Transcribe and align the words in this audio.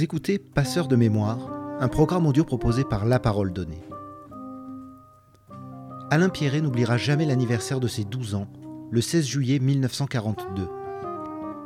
Vous 0.00 0.04
écoutez 0.04 0.38
Passeur 0.38 0.88
de 0.88 0.96
mémoire, 0.96 1.36
un 1.78 1.88
programme 1.88 2.26
audio 2.26 2.42
proposé 2.42 2.84
par 2.84 3.04
La 3.04 3.18
Parole 3.18 3.52
Donnée. 3.52 3.82
Alain 6.10 6.30
Pierret 6.30 6.62
n'oubliera 6.62 6.96
jamais 6.96 7.26
l'anniversaire 7.26 7.80
de 7.80 7.86
ses 7.86 8.04
12 8.04 8.34
ans, 8.34 8.46
le 8.90 9.02
16 9.02 9.26
juillet 9.26 9.58
1942. 9.58 10.68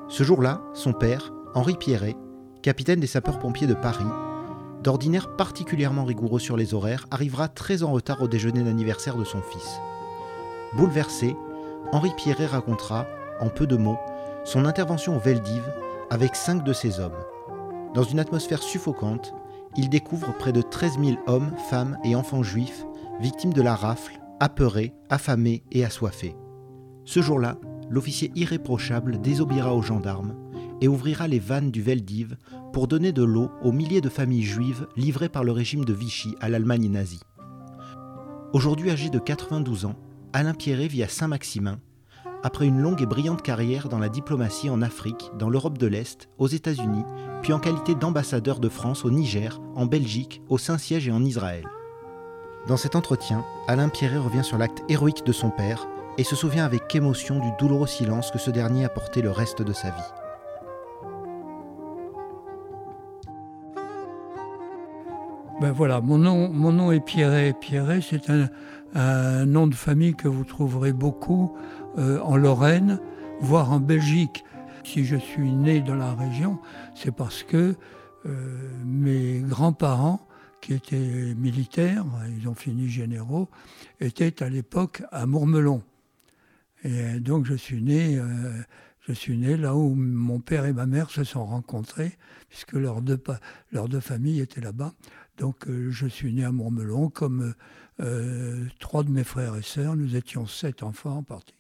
Ce 0.09 0.25
jour-là, 0.25 0.63
son 0.75 0.93
père, 0.93 1.33
Henri 1.55 1.77
Pierret, 1.77 2.17
capitaine 2.61 2.99
des 2.99 3.07
sapeurs-pompiers 3.07 3.69
de 3.69 3.75
Paris, 3.75 4.03
d'ordinaire 4.83 5.37
particulièrement 5.37 6.05
rigoureux 6.05 6.41
sur 6.41 6.57
les 6.57 6.75
horaires, 6.75 7.07
arrivera 7.13 7.47
très 7.47 7.85
en 7.85 7.93
retard 7.93 8.21
au 8.21 8.27
déjeuner 8.27 8.65
d'anniversaire 8.65 9.17
de 9.17 9.23
son 9.23 9.43
fils. 9.43 9.79
Bouleversé, 10.73 11.37
Henri 11.93 12.11
Pierret 12.17 12.47
racontera, 12.47 13.07
en 13.39 13.49
peu 13.49 13.69
de 13.69 13.77
mots, 13.77 14.01
son 14.45 14.65
intervention 14.65 15.17
au 15.19 15.21
Veldiv 15.21 15.63
avec 16.11 16.35
cinq 16.35 16.65
de 16.65 16.73
ses 16.73 16.99
hommes. 16.99 17.15
Dans 17.95 18.03
une 18.03 18.19
atmosphère 18.19 18.63
suffocante, 18.63 19.35
il 19.77 19.89
découvre 19.89 20.37
près 20.37 20.53
de 20.53 20.63
13 20.63 20.99
000 20.99 21.17
hommes, 21.29 21.53
femmes 21.71 21.97
et 22.05 22.17
enfants 22.17 22.43
juifs 22.43 22.85
victimes 23.21 23.53
de 23.53 23.63
la 23.63 23.77
rafle, 23.77 24.21
apeurés, 24.41 24.93
affamés 25.09 25.63
et 25.71 25.85
assoiffés. 25.85 26.35
Ce 27.05 27.23
jour-là, 27.23 27.57
l'officier 27.89 28.33
irréprochable 28.35 29.21
désobéira 29.21 29.75
aux 29.75 29.83
gendarmes 29.83 30.35
et 30.81 30.89
ouvrira 30.89 31.29
les 31.29 31.39
vannes 31.39 31.71
du 31.71 31.83
Veldiv 31.83 32.37
pour 32.73 32.89
donner 32.89 33.13
de 33.13 33.23
l'eau 33.23 33.51
aux 33.63 33.71
milliers 33.71 34.01
de 34.01 34.09
familles 34.09 34.43
juives 34.43 34.89
livrées 34.97 35.29
par 35.29 35.45
le 35.45 35.53
régime 35.53 35.85
de 35.85 35.93
Vichy 35.93 36.35
à 36.41 36.49
l'Allemagne 36.49 36.91
nazie. 36.91 37.23
Aujourd'hui 38.53 38.91
âgé 38.91 39.11
de 39.11 39.21
92 39.21 39.85
ans, 39.85 39.95
Alain 40.33 40.55
Pierret 40.55 40.89
vit 40.89 41.05
à 41.05 41.09
Saint-Maximin, 41.09 41.79
après 42.45 42.67
une 42.67 42.81
longue 42.81 43.01
et 43.01 43.07
brillante 43.07 43.41
carrière 43.41 43.89
dans 43.89 43.99
la 43.99 44.11
diplomatie 44.11 44.69
en 44.69 44.83
Afrique, 44.83 45.31
dans 45.39 45.49
l'Europe 45.49 45.79
de 45.79 45.87
l'Est, 45.87 46.29
aux 46.39 46.47
États-Unis, 46.47 47.03
puis 47.43 47.55
en 47.55 47.59
qualité 47.59 47.95
d'ambassadeur 47.95 48.61
de 48.61 48.69
France 48.69 49.07
au 49.07 49.11
Niger, 49.11 49.61
en 49.75 49.87
Belgique, 49.87 50.43
au 50.51 50.59
Saint-Siège 50.59 51.09
et 51.09 51.13
en 51.13 51.25
Israël. 51.25 51.65
Dans 52.69 52.77
cet 52.77 52.97
entretien, 52.97 53.45
Alain 53.67 53.89
Pierret 53.89 54.19
revient 54.19 54.45
sur 54.45 54.59
l'acte 54.59 54.85
héroïque 54.91 55.25
de 55.25 55.33
son 55.33 55.49
père 55.51 55.89
et 56.19 56.25
se 56.25 56.37
souvient 56.37 56.67
avec 56.67 56.95
émotion 56.95 57.41
du 57.41 57.49
douloureux 57.59 57.87
silence 57.87 58.31
que 58.31 58.39
ce 58.39 58.51
dernier 58.51 58.85
a 58.85 58.91
porté 58.91 59.23
le 59.23 59.31
reste 59.31 59.63
de 59.63 59.73
sa 59.73 59.89
vie. 59.89 60.13
Ben 65.61 65.73
voilà, 65.73 66.03
mon 66.03 66.19
nom, 66.19 66.93
est 66.93 67.01
Pierret. 67.01 67.55
Pierret, 67.59 68.01
c'est 68.03 68.29
un, 68.29 69.47
nom 69.47 69.67
de 69.67 69.75
famille 69.75 70.15
que 70.15 70.29
vous 70.29 70.45
trouverez 70.45 70.93
beaucoup 70.93 71.55
euh, 71.97 72.19
en 72.21 72.37
Lorraine, 72.37 72.99
voire 73.41 73.71
en 73.71 73.79
Belgique. 73.79 74.45
Si 74.83 75.05
je 75.05 75.17
suis 75.17 75.53
né 75.53 75.81
dans 75.81 75.95
la 75.95 76.13
région, 76.15 76.59
c'est 76.97 77.15
parce 77.15 77.45
que 77.45 77.77
euh, 78.27 78.69
mes 78.85 79.39
grands-parents, 79.41 80.27
qui 80.61 80.73
étaient 80.73 81.35
militaires, 81.35 82.05
ils 82.39 82.49
ont 82.49 82.55
fini 82.55 82.89
généraux, 82.89 83.49
étaient 84.01 84.43
à 84.43 84.49
l'époque 84.49 85.03
à 85.13 85.27
Mourmelon. 85.27 85.83
Et 86.83 87.21
donc 87.21 87.45
je 87.45 87.55
suis 87.55 87.83
né, 87.83 88.19
euh, 88.19 88.63
je 89.07 89.13
suis 89.13 89.37
né 89.37 89.57
là 89.57 89.77
où 89.77 89.95
mon 89.95 90.41
père 90.41 90.65
et 90.65 90.73
ma 90.73 90.87
mère 90.87 91.11
se 91.11 91.23
sont 91.23 91.45
rencontrés, 91.45 92.17
puisque 92.49 92.73
leurs 92.73 93.03
deux, 93.03 93.21
familles 94.01 94.41
étaient 94.41 94.63
là-bas. 94.63 94.95
Donc 95.37 95.69
je 95.69 96.07
suis 96.07 96.33
né 96.33 96.45
à 96.45 96.51
Mourmelon, 96.51 97.11
comme 97.11 97.55
trois 98.81 99.05
de 99.05 99.11
mes 99.11 99.25
frères 99.25 99.57
et 99.57 99.63
sœurs, 99.63 99.97
nous 99.97 100.17
étions 100.17 100.47
sept 100.47 100.83
enfants 100.83 101.19
en 101.19 101.23
partie, 101.23 101.55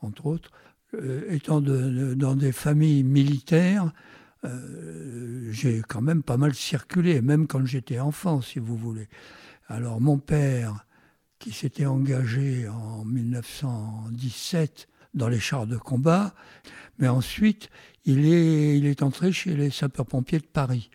entre 0.00 0.26
autres. 0.26 0.50
Euh, 0.94 1.30
étant 1.30 1.60
dans 1.60 2.34
des 2.34 2.52
familles 2.52 3.04
militaires, 3.04 3.92
euh, 4.44 5.50
j'ai 5.52 5.82
quand 5.86 6.00
même 6.00 6.22
pas 6.22 6.36
mal 6.36 6.54
circulé, 6.54 7.20
même 7.20 7.46
quand 7.46 7.64
j'étais 7.66 7.98
enfant, 7.98 8.40
si 8.40 8.58
vous 8.58 8.76
voulez. 8.76 9.08
Alors 9.66 10.00
mon 10.00 10.18
père, 10.18 10.86
qui 11.38 11.52
s'était 11.52 11.86
engagé 11.86 12.68
en 12.68 13.04
1917 13.04 14.88
dans 15.14 15.28
les 15.28 15.38
chars 15.38 15.66
de 15.66 15.76
combat, 15.76 16.34
mais 16.98 17.08
ensuite 17.08 17.68
il 18.04 18.26
est, 18.26 19.02
entré 19.02 19.32
chez 19.32 19.54
les 19.54 19.70
sapeurs-pompiers 19.70 20.38
de 20.38 20.46
Paris. 20.46 20.90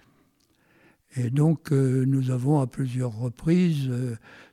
Et 1.15 1.29
donc, 1.29 1.71
euh, 1.71 2.05
nous 2.07 2.31
avons 2.31 2.59
à 2.59 2.65
plusieurs 2.65 3.15
reprises 3.15 3.91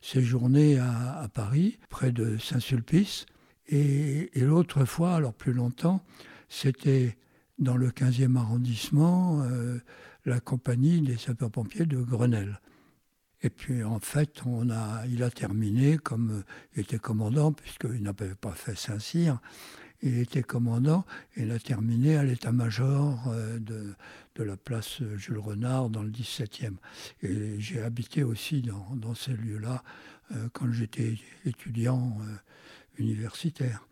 séjourné 0.03 0.78
à, 0.78 1.27
Paris, 1.33 1.78
près 1.89 2.12
de 2.12 2.37
Saint-Sulpice. 2.37 3.25
Et, 3.71 4.31
l'autre 4.37 4.85
fois, 4.85 5.15
alors 5.15 5.33
plus 5.33 5.53
longtemps, 5.53 6.05
c'était 6.49 7.17
dans 7.59 7.77
le 7.77 7.91
15e 7.91 8.37
arrondissement, 8.37 9.43
euh, 9.43 9.79
la 10.25 10.41
compagnie 10.41 11.01
des 11.01 11.17
sapeurs-pompiers 11.17 11.87
de 11.87 12.03
Grenelle. 12.03 12.61
Et 13.43 13.51
puis, 13.51 13.85
en 13.85 14.01
fait, 14.01 14.43
on 14.45 14.71
a, 14.71 15.07
il 15.07 15.23
a 15.23 15.31
terminé 15.31 15.99
comme 15.99 16.43
il 16.75 16.81
était 16.81 16.99
commandant, 16.99 17.53
puisqu'il 17.53 18.03
n'avait 18.03 18.35
pas 18.35 18.53
fait 18.53 18.77
Saint-Cyr. 18.77 19.39
Il 20.03 20.19
était 20.19 20.43
commandant 20.43 21.05
et 21.37 21.43
il 21.43 21.51
a 21.51 21.59
terminé 21.59 22.17
à 22.17 22.23
l'état-major 22.23 23.33
de, 23.59 23.95
de 24.41 24.45
la 24.45 24.57
place 24.57 25.03
Jules 25.17 25.39
Renard 25.39 25.91
dans 25.91 26.03
le 26.03 26.11
17e. 26.11 26.77
Et 27.23 27.61
j'ai 27.61 27.83
habité 27.83 28.25
aussi 28.25 28.63
dans, 28.63 29.15
ces 29.15 29.33
lieux-là 29.33 29.83
euh, 30.33 30.49
quand 30.53 30.71
j'étais 30.73 31.17
étudiant 31.45 32.17
euh, 32.23 32.35
universitaire. 32.99 33.87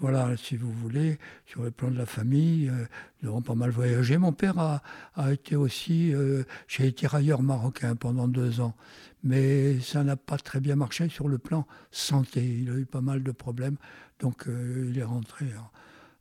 Voilà, 0.00 0.36
si 0.36 0.56
vous 0.56 0.72
voulez, 0.72 1.18
sur 1.46 1.62
le 1.62 1.70
plan 1.70 1.90
de 1.90 1.96
la 1.96 2.06
famille, 2.06 2.68
euh, 2.68 2.84
nous 3.22 3.30
avons 3.30 3.42
pas 3.42 3.54
mal 3.54 3.70
voyagé. 3.70 4.18
Mon 4.18 4.32
père 4.32 4.58
a, 4.58 5.32
été 5.32 5.54
aussi 5.54 6.12
euh, 6.12 6.42
chez 6.66 6.82
les 6.82 6.92
tirailleurs 6.92 7.42
marocains 7.42 7.94
pendant 7.94 8.26
deux 8.26 8.60
ans, 8.60 8.74
mais 9.22 9.78
ça 9.80 10.02
n'a 10.02 10.16
pas 10.16 10.36
très 10.36 10.60
bien 10.60 10.74
marché 10.74 11.08
sur 11.08 11.28
le 11.28 11.38
plan 11.38 11.66
santé. 11.92 12.44
Il 12.44 12.70
a 12.70 12.74
eu 12.74 12.86
pas 12.86 13.00
mal 13.00 13.22
de 13.22 13.30
problèmes, 13.30 13.76
donc 14.18 14.48
euh, 14.48 14.88
il 14.90 14.98
est 14.98 15.04
rentré 15.04 15.46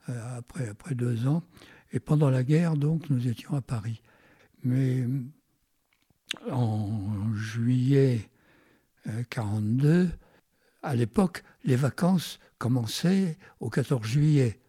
euh, 0.08 0.38
après, 0.38 0.70
après 0.70 0.94
deux 0.94 1.28
ans. 1.28 1.44
Et 1.92 2.00
pendant 2.00 2.30
la 2.30 2.44
guerre, 2.44 2.78
donc, 2.78 3.10
nous 3.10 3.28
étions 3.28 3.56
à 3.56 3.62
Paris. 3.62 4.02
Mais 4.64 5.06
en 6.50 7.34
juillet 7.34 8.30
42, 9.30 10.10
à 10.84 10.96
l'époque, 10.96 11.44
les 11.64 11.76
vacances 11.76 12.40
commençaient 12.58 13.38
au 13.60 13.70
14 13.70 14.06
juillet 14.06 14.60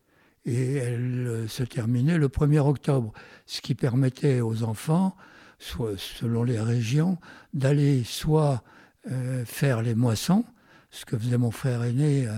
et 0.44 0.74
elles 0.74 1.46
se 1.48 1.62
terminaient 1.62 2.18
le 2.18 2.28
1er 2.28 2.58
octobre, 2.58 3.12
ce 3.46 3.60
qui 3.60 3.74
permettait 3.74 4.40
aux 4.40 4.62
enfants, 4.62 5.16
selon 5.58 6.44
les 6.44 6.60
régions, 6.60 7.18
d'aller 7.54 8.04
soit 8.04 8.62
euh, 9.10 9.44
faire 9.44 9.82
les 9.82 9.94
moissons, 9.94 10.44
ce 10.90 11.04
que 11.04 11.18
faisait 11.18 11.38
mon 11.38 11.50
frère 11.50 11.82
aîné 11.82 12.26
euh, 12.26 12.32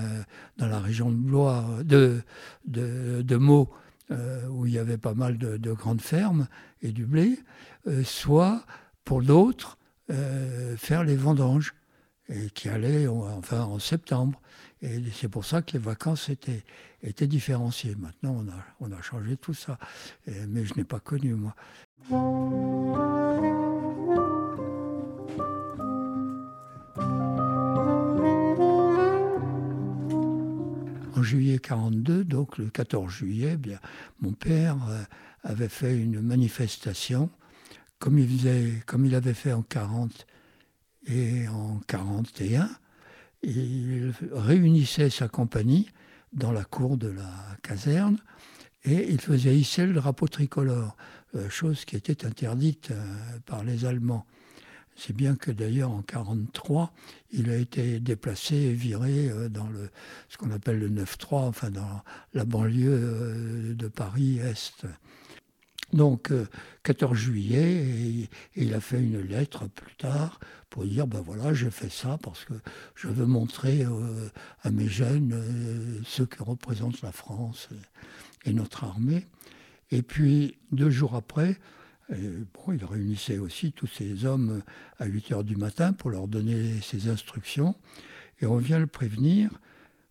dans 0.57 0.69
la 0.69 0.79
région 0.79 1.11
de 1.11 1.17
Blois, 1.17 1.65
de, 1.85 3.37
Meaux, 3.37 3.71
euh, 4.11 4.47
où 4.49 4.67
il 4.67 4.73
y 4.73 4.79
avait 4.79 4.99
pas 4.99 5.15
mal 5.15 5.37
de, 5.37 5.57
de 5.57 5.73
grandes 5.73 6.01
fermes 6.01 6.47
et 6.83 6.93
du 6.93 7.05
blé, 7.05 7.41
euh, 7.89 8.05
soit 8.05 8.65
pour 9.05 9.23
d'autres 9.23 9.79
euh, 10.11 10.77
faire 10.77 11.03
les 11.03 11.17
vendanges, 11.17 11.75
et 12.29 12.51
qui 12.51 12.69
allaient 12.69 13.07
enfin 13.07 13.63
en 13.63 13.79
septembre. 13.79 14.41
Et 14.83 15.03
c'est 15.15 15.29
pour 15.29 15.45
ça 15.45 15.63
que 15.63 15.73
les 15.73 15.79
vacances 15.79 16.29
étaient, 16.29 16.63
étaient 17.03 17.27
différenciées. 17.27 17.95
Maintenant, 17.97 18.37
on 18.45 18.49
a, 18.51 18.65
on 18.81 18.93
a 18.93 19.01
changé 19.03 19.37
tout 19.37 19.55
ça, 19.55 19.79
mais 20.49 20.65
je 20.65 20.75
n'ai 20.75 20.85
pas 20.85 21.01
connu 21.01 21.35
moi. 21.35 21.55
En 31.17 31.23
juillet 31.23 31.59
42, 31.59 32.25
donc 32.25 32.59
le 32.59 32.67
14 32.67 33.11
juillet, 33.11 33.53
eh 33.55 33.57
bien, 33.57 33.81
mon 34.21 34.33
père 34.33 34.77
euh, 34.89 35.03
avait 35.43 35.69
fait 35.69 35.97
une 35.97 36.21
manifestation, 36.21 37.31
comme 37.99 38.19
il, 38.19 38.29
faisait, 38.29 38.83
comme 38.87 39.05
il 39.07 39.15
avait 39.15 39.35
fait 39.35 39.53
en 39.53 39.63
40 39.63 40.27
et 41.07 41.49
en 41.49 41.81
41. 41.87 42.69
Il 43.43 44.13
réunissait 44.33 45.11
sa 45.11 45.29
compagnie 45.29 45.89
dans 46.33 46.53
la 46.53 46.65
cour 46.65 46.97
de 46.97 47.09
la 47.09 47.31
caserne 47.63 48.19
et 48.85 49.11
il 49.11 49.21
faisait 49.21 49.57
hisser 49.57 49.87
le 49.87 49.95
drapeau 49.95 50.29
tricolore, 50.29 50.97
euh, 51.35 51.49
chose 51.51 51.85
qui 51.85 51.97
était 51.97 52.25
interdite 52.25 52.91
euh, 52.91 53.39
par 53.45 53.65
les 53.65 53.85
Allemands. 53.85 54.27
C'est 54.97 55.15
bien 55.15 55.37
que 55.37 55.51
d'ailleurs 55.51 55.91
en 55.91 56.05
1943, 56.09 56.93
il 57.33 57.51
a 57.51 57.57
été 57.57 58.01
déplacé 58.01 58.57
et 58.57 58.73
viré 58.73 59.29
euh, 59.29 59.49
dans 59.49 59.67
le, 59.67 59.91
ce 60.29 60.37
qu'on 60.39 60.51
appelle 60.51 60.79
le 60.79 60.89
9-3, 60.89 61.49
enfin 61.49 61.71
dans 61.71 62.03
la 62.33 62.45
banlieue 62.45 63.75
de 63.77 63.89
Paris-Est. 63.89 64.87
Donc, 65.93 66.31
euh, 66.31 66.47
14 66.83 67.17
juillet, 67.17 67.73
et, 67.73 68.21
et 68.23 68.29
il 68.65 68.75
a 68.75 68.81
fait 68.81 69.01
une 69.01 69.21
lettre 69.21 69.69
plus 69.69 69.95
tard 69.97 70.41
pour 70.69 70.85
dire, 70.85 71.07
ben 71.07 71.21
voilà, 71.21 71.55
j'ai 71.55 71.71
fait 71.71 71.91
ça 71.91 72.19
parce 72.23 72.45
que 72.45 72.55
je 72.95 73.09
veux 73.09 73.27
montrer 73.27 73.85
euh, 73.85 74.29
à 74.63 74.71
mes 74.71 74.89
jeunes 74.89 75.33
euh, 75.33 76.01
ce 76.05 76.23
que 76.23 76.43
représente 76.43 77.03
la 77.03 77.13
France 77.13 77.69
et, 78.45 78.53
notre 78.53 78.85
armée. 78.85 79.27
Et 79.91 80.03
puis, 80.03 80.59
deux 80.73 80.91
jours 80.91 81.15
après, 81.15 81.57
il 82.11 82.85
réunissait 82.85 83.39
aussi 83.39 83.73
tous 83.73 83.89
ces 83.89 84.25
hommes 84.25 84.63
à 84.99 85.07
8 85.07 85.33
heures 85.33 85.45
du 85.45 85.57
matin 85.57 85.93
pour 85.93 86.11
leur 86.11 86.29
donner 86.29 86.81
ses 86.81 87.09
instructions. 87.09 87.75
Et 88.41 88.47
on 88.47 88.59
vient 88.59 88.79
le 88.79 88.87
prévenir 88.87 89.51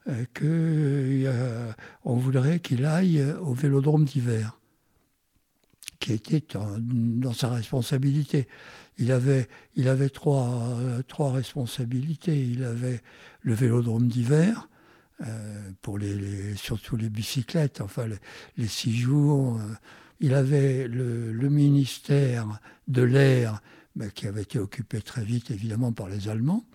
euh, 0.07 0.25
qu'on 0.35 0.43
euh, 0.45 1.73
voudrait 2.05 2.59
qu'il 2.59 2.85
aille 2.85 3.23
au 3.41 3.53
vélodrome 3.53 4.05
d'hiver, 4.05 4.59
qui 5.99 6.13
était 6.13 6.43
dans 6.79 7.33
sa 7.33 7.49
responsabilité. 7.49 8.47
Il 8.97 9.11
avait, 9.11 9.47
il 9.75 9.87
avait 9.87 10.09
trois, 10.09 10.77
trois 11.07 11.31
responsabilités. 11.31 12.41
Il 12.43 12.63
avait 12.63 13.01
le 13.41 13.53
vélodrome 13.53 14.07
d'hiver, 14.07 14.69
euh, 15.21 15.69
pour 15.81 15.97
les, 15.97 16.55
surtout 16.55 16.97
les 16.97 17.09
bicyclettes, 17.09 17.79
enfin 17.79 18.05
les, 18.57 18.67
six 18.67 18.93
jours. 18.93 19.59
il 20.19 20.33
avait 20.33 20.89
le, 20.89 21.49
ministère 21.49 22.59
de 22.89 23.01
l'air, 23.01 23.61
ben, 23.95 24.11
qui 24.11 24.27
avait 24.27 24.41
été 24.41 24.59
occupé 24.59 25.01
très 25.01 25.23
vite 25.23 25.51
évidemment 25.51 25.93
par 25.93 26.09
les 26.09 26.27
Allemands, 26.27 26.65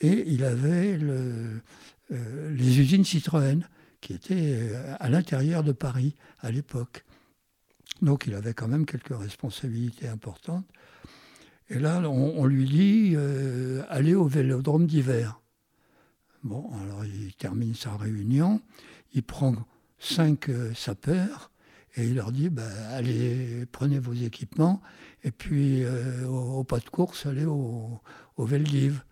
et 0.00 0.24
il 0.26 0.44
avait 0.44 0.98
euh, 1.00 1.58
les 2.10 2.78
usines 2.78 3.04
Citroën, 3.04 3.62
qui 4.02 4.12
étaient 4.12 4.58
euh, 4.70 4.94
à 5.00 5.08
l'intérieur 5.08 5.64
de 5.64 5.72
Paris 5.72 6.14
à 6.40 6.50
l'époque. 6.50 7.04
Donc 8.02 8.26
il 8.26 8.34
avait 8.34 8.54
quand 8.54 8.68
même 8.68 8.86
quelques 8.86 9.16
responsabilités 9.16 10.08
importantes. 10.08 10.66
Et 11.70 11.78
là, 11.78 12.00
on, 12.08 12.46
lui 12.46 12.64
dit 12.64 13.12
euh, 13.14 13.82
aller 13.88 14.14
au 14.14 14.24
vélodrome 14.24 14.86
d'hiver. 14.86 15.40
Bon, 16.42 16.70
alors 16.82 17.04
il 17.04 17.34
termine 17.34 17.74
sa 17.74 17.94
réunion, 17.96 18.62
il 19.12 19.22
prend 19.22 19.54
cinq 19.98 20.48
sapeurs 20.74 21.50
et 21.96 22.06
il 22.06 22.14
leur 22.14 22.32
dit 22.32 22.48
bah, 22.48 22.62
allez, 22.92 23.66
prenez 23.70 23.98
vos 23.98 24.14
équipements 24.14 24.80
et 25.24 25.30
puis 25.30 25.84
au, 26.26 26.64
pas 26.64 26.78
de 26.78 26.88
course, 26.88 27.26
allez 27.26 27.44
au, 27.44 28.00
au 28.38 28.44
Veldiv. 28.46 29.02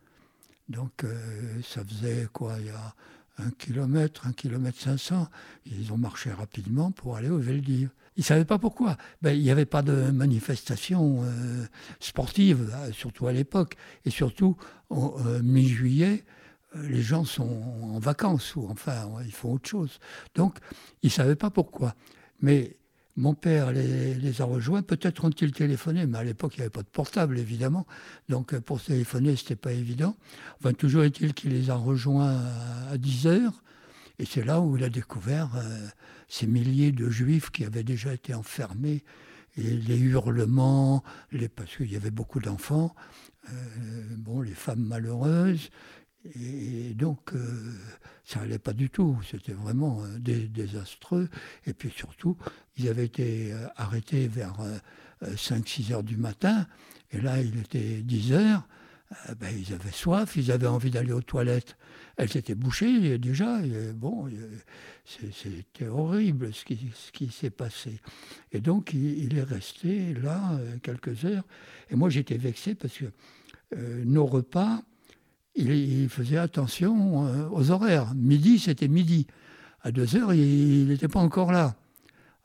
Donc 0.69 1.05
euh, 1.05 1.61
ça 1.63 1.85
faisait 1.85 2.29
quoi 2.33 2.57
Il 2.59 2.67
y 2.67 2.71
a 2.71 2.95
un 3.39 3.51
kilomètre, 3.51 4.27
un 4.27 4.33
kilomètre 4.33 4.81
500. 4.81 5.29
Ils 5.67 5.93
ont 5.93 5.99
marché 5.99 6.33
rapidement 6.33 6.91
pour 6.91 7.17
aller 7.17 7.29
au 7.29 7.39
Veldiv. 7.39 7.91
Ils 8.17 8.21
ne 8.21 8.25
savaient 8.25 8.45
pas 8.45 8.59
pourquoi. 8.59 8.97
Ben, 9.23 9.33
il 9.33 9.43
n'y 9.43 9.51
avait 9.51 9.67
pas 9.67 9.83
de 9.83 10.11
manifestation 10.11 11.23
euh, 11.23 11.67
sportive, 12.01 12.73
hein, 12.75 12.91
surtout 12.93 13.27
à 13.27 13.33
l'époque. 13.33 13.77
Et 14.05 14.11
surtout, 14.11 14.57
euh, 14.91 15.43
mi-juillet, 15.43 16.25
les 16.75 17.03
gens 17.03 17.25
sont 17.25 17.63
en 17.83 17.99
vacances 17.99 18.57
ou 18.57 18.67
enfin, 18.71 19.09
ils 19.25 19.33
font 19.33 19.53
autre 19.55 19.69
chose. 19.69 19.99
Donc, 20.35 20.59
ils 21.03 21.07
ne 21.07 21.13
savaient 21.13 21.37
pas 21.37 21.51
pourquoi. 21.51 21.95
Mais 22.41 22.77
mon 23.17 23.35
père 23.35 23.73
les, 23.73 24.41
a 24.41 24.45
rejoints. 24.45 24.83
Peut-être 24.83 25.25
ont-ils 25.25 25.53
téléphoné, 25.53 26.07
mais 26.07 26.19
à 26.19 26.25
l'époque, 26.25 26.55
il 26.57 26.61
n'y 26.61 26.63
avait 26.65 26.71
pas 26.71 26.83
de 26.83 26.89
portable, 26.89 27.39
évidemment. 27.39 27.87
Donc, 28.29 28.53
euh, 28.53 28.61
pour 28.61 28.81
téléphoner, 28.83 29.37
ce 29.37 29.45
n'était 29.45 29.57
pas 29.57 29.73
évident. 29.73 30.17
Enfin, 30.61 30.73
toujours 30.73 31.05
est-il 31.05 31.35
qu'il 31.35 31.51
les 31.51 31.71
a 31.71 31.75
rejoints 31.75 32.41
à 32.91 32.99
10 32.99 33.27
heures. 33.27 33.63
Et 34.19 34.25
c'est 34.25 34.45
là 34.45 34.61
où 34.61 34.77
il 34.77 34.85
a 34.85 34.89
découvert 34.89 35.51
euh, 35.57 35.87
ces 36.29 36.47
milliers 36.47 36.93
de 36.93 37.09
juifs 37.09 37.51
qui 37.51 37.65
avaient 37.65 37.85
déjà 37.85 38.15
été 38.15 38.35
enfermés. 38.35 39.05
Et 39.57 39.63
les 39.63 39.99
hurlements, 39.99 41.03
parce 41.55 41.77
qu'il 41.77 41.91
y 41.91 41.97
avait 41.97 42.11
beaucoup 42.11 42.41
d'enfants, 42.41 42.95
euh, 43.51 43.53
bon, 44.19 44.43
les 44.43 44.55
femmes 44.55 44.85
malheureuses, 44.85 45.71
et 46.35 46.93
donc, 46.95 47.33
euh, 47.35 47.73
ça 48.25 48.41
n'allait 48.41 48.59
pas 48.59 48.73
du 48.73 48.91
tout. 48.91 49.17
C'était 49.31 49.53
vraiment 49.53 50.03
désastreux. 50.19 51.29
Et 51.67 51.73
puis 51.73 51.91
surtout, 51.91 52.37
ils 52.77 52.89
avaient 52.89 53.05
été 53.05 53.55
arrêtés 53.77 54.27
vers 54.27 54.57
5-6 55.23 55.93
heures 55.93 56.03
du 56.03 56.17
matin. 56.17 56.67
Et 57.13 57.21
là, 57.21 57.41
il 57.41 57.57
était 57.61 58.03
10 58.03 58.33
heures. 58.33 58.67
Ben, 59.39 59.57
ils 59.57 59.73
avaient 59.73 59.93
soif, 59.93 60.35
ils 60.35 60.51
avaient 60.51 60.67
envie 60.67 60.91
d'aller 60.91 61.13
aux 61.13 61.23
toilettes. 61.23 61.77
Elles 62.17 62.37
étaient 62.37 62.55
bouchées 62.55 63.19
déjà. 63.19 63.61
bon, 63.95 64.29
c'était 65.05 65.87
horrible 65.87 66.53
ce 66.55 66.65
qui, 67.13 67.31
s'est 67.31 67.51
passé. 67.51 68.01
Et 68.53 68.61
donc, 68.61 68.95
il, 68.95 69.37
est 69.37 69.43
resté 69.43 70.15
là 70.15 70.59
quelques 70.83 71.25
heures. 71.27 71.45
Et 71.91 71.97
moi, 71.97 72.09
j'étais 72.09 72.39
vexé 72.39 72.75
parce 72.75 72.97
que 72.97 73.07
nos 74.05 74.25
repas, 74.25 74.83
il, 75.57 76.09
faisait 76.09 76.37
attention 76.37 77.27
euh, 77.27 77.49
aux 77.51 77.71
horaires. 77.71 78.15
Midi, 78.15 78.59
c'était 78.59 78.89
midi. 78.89 79.27
À 79.83 79.91
deux 79.91 80.17
heures, 80.17 80.35
il 80.35 80.89
n'était 80.89 81.09
pas 81.09 81.21
encore 81.21 81.53
là. 81.53 81.77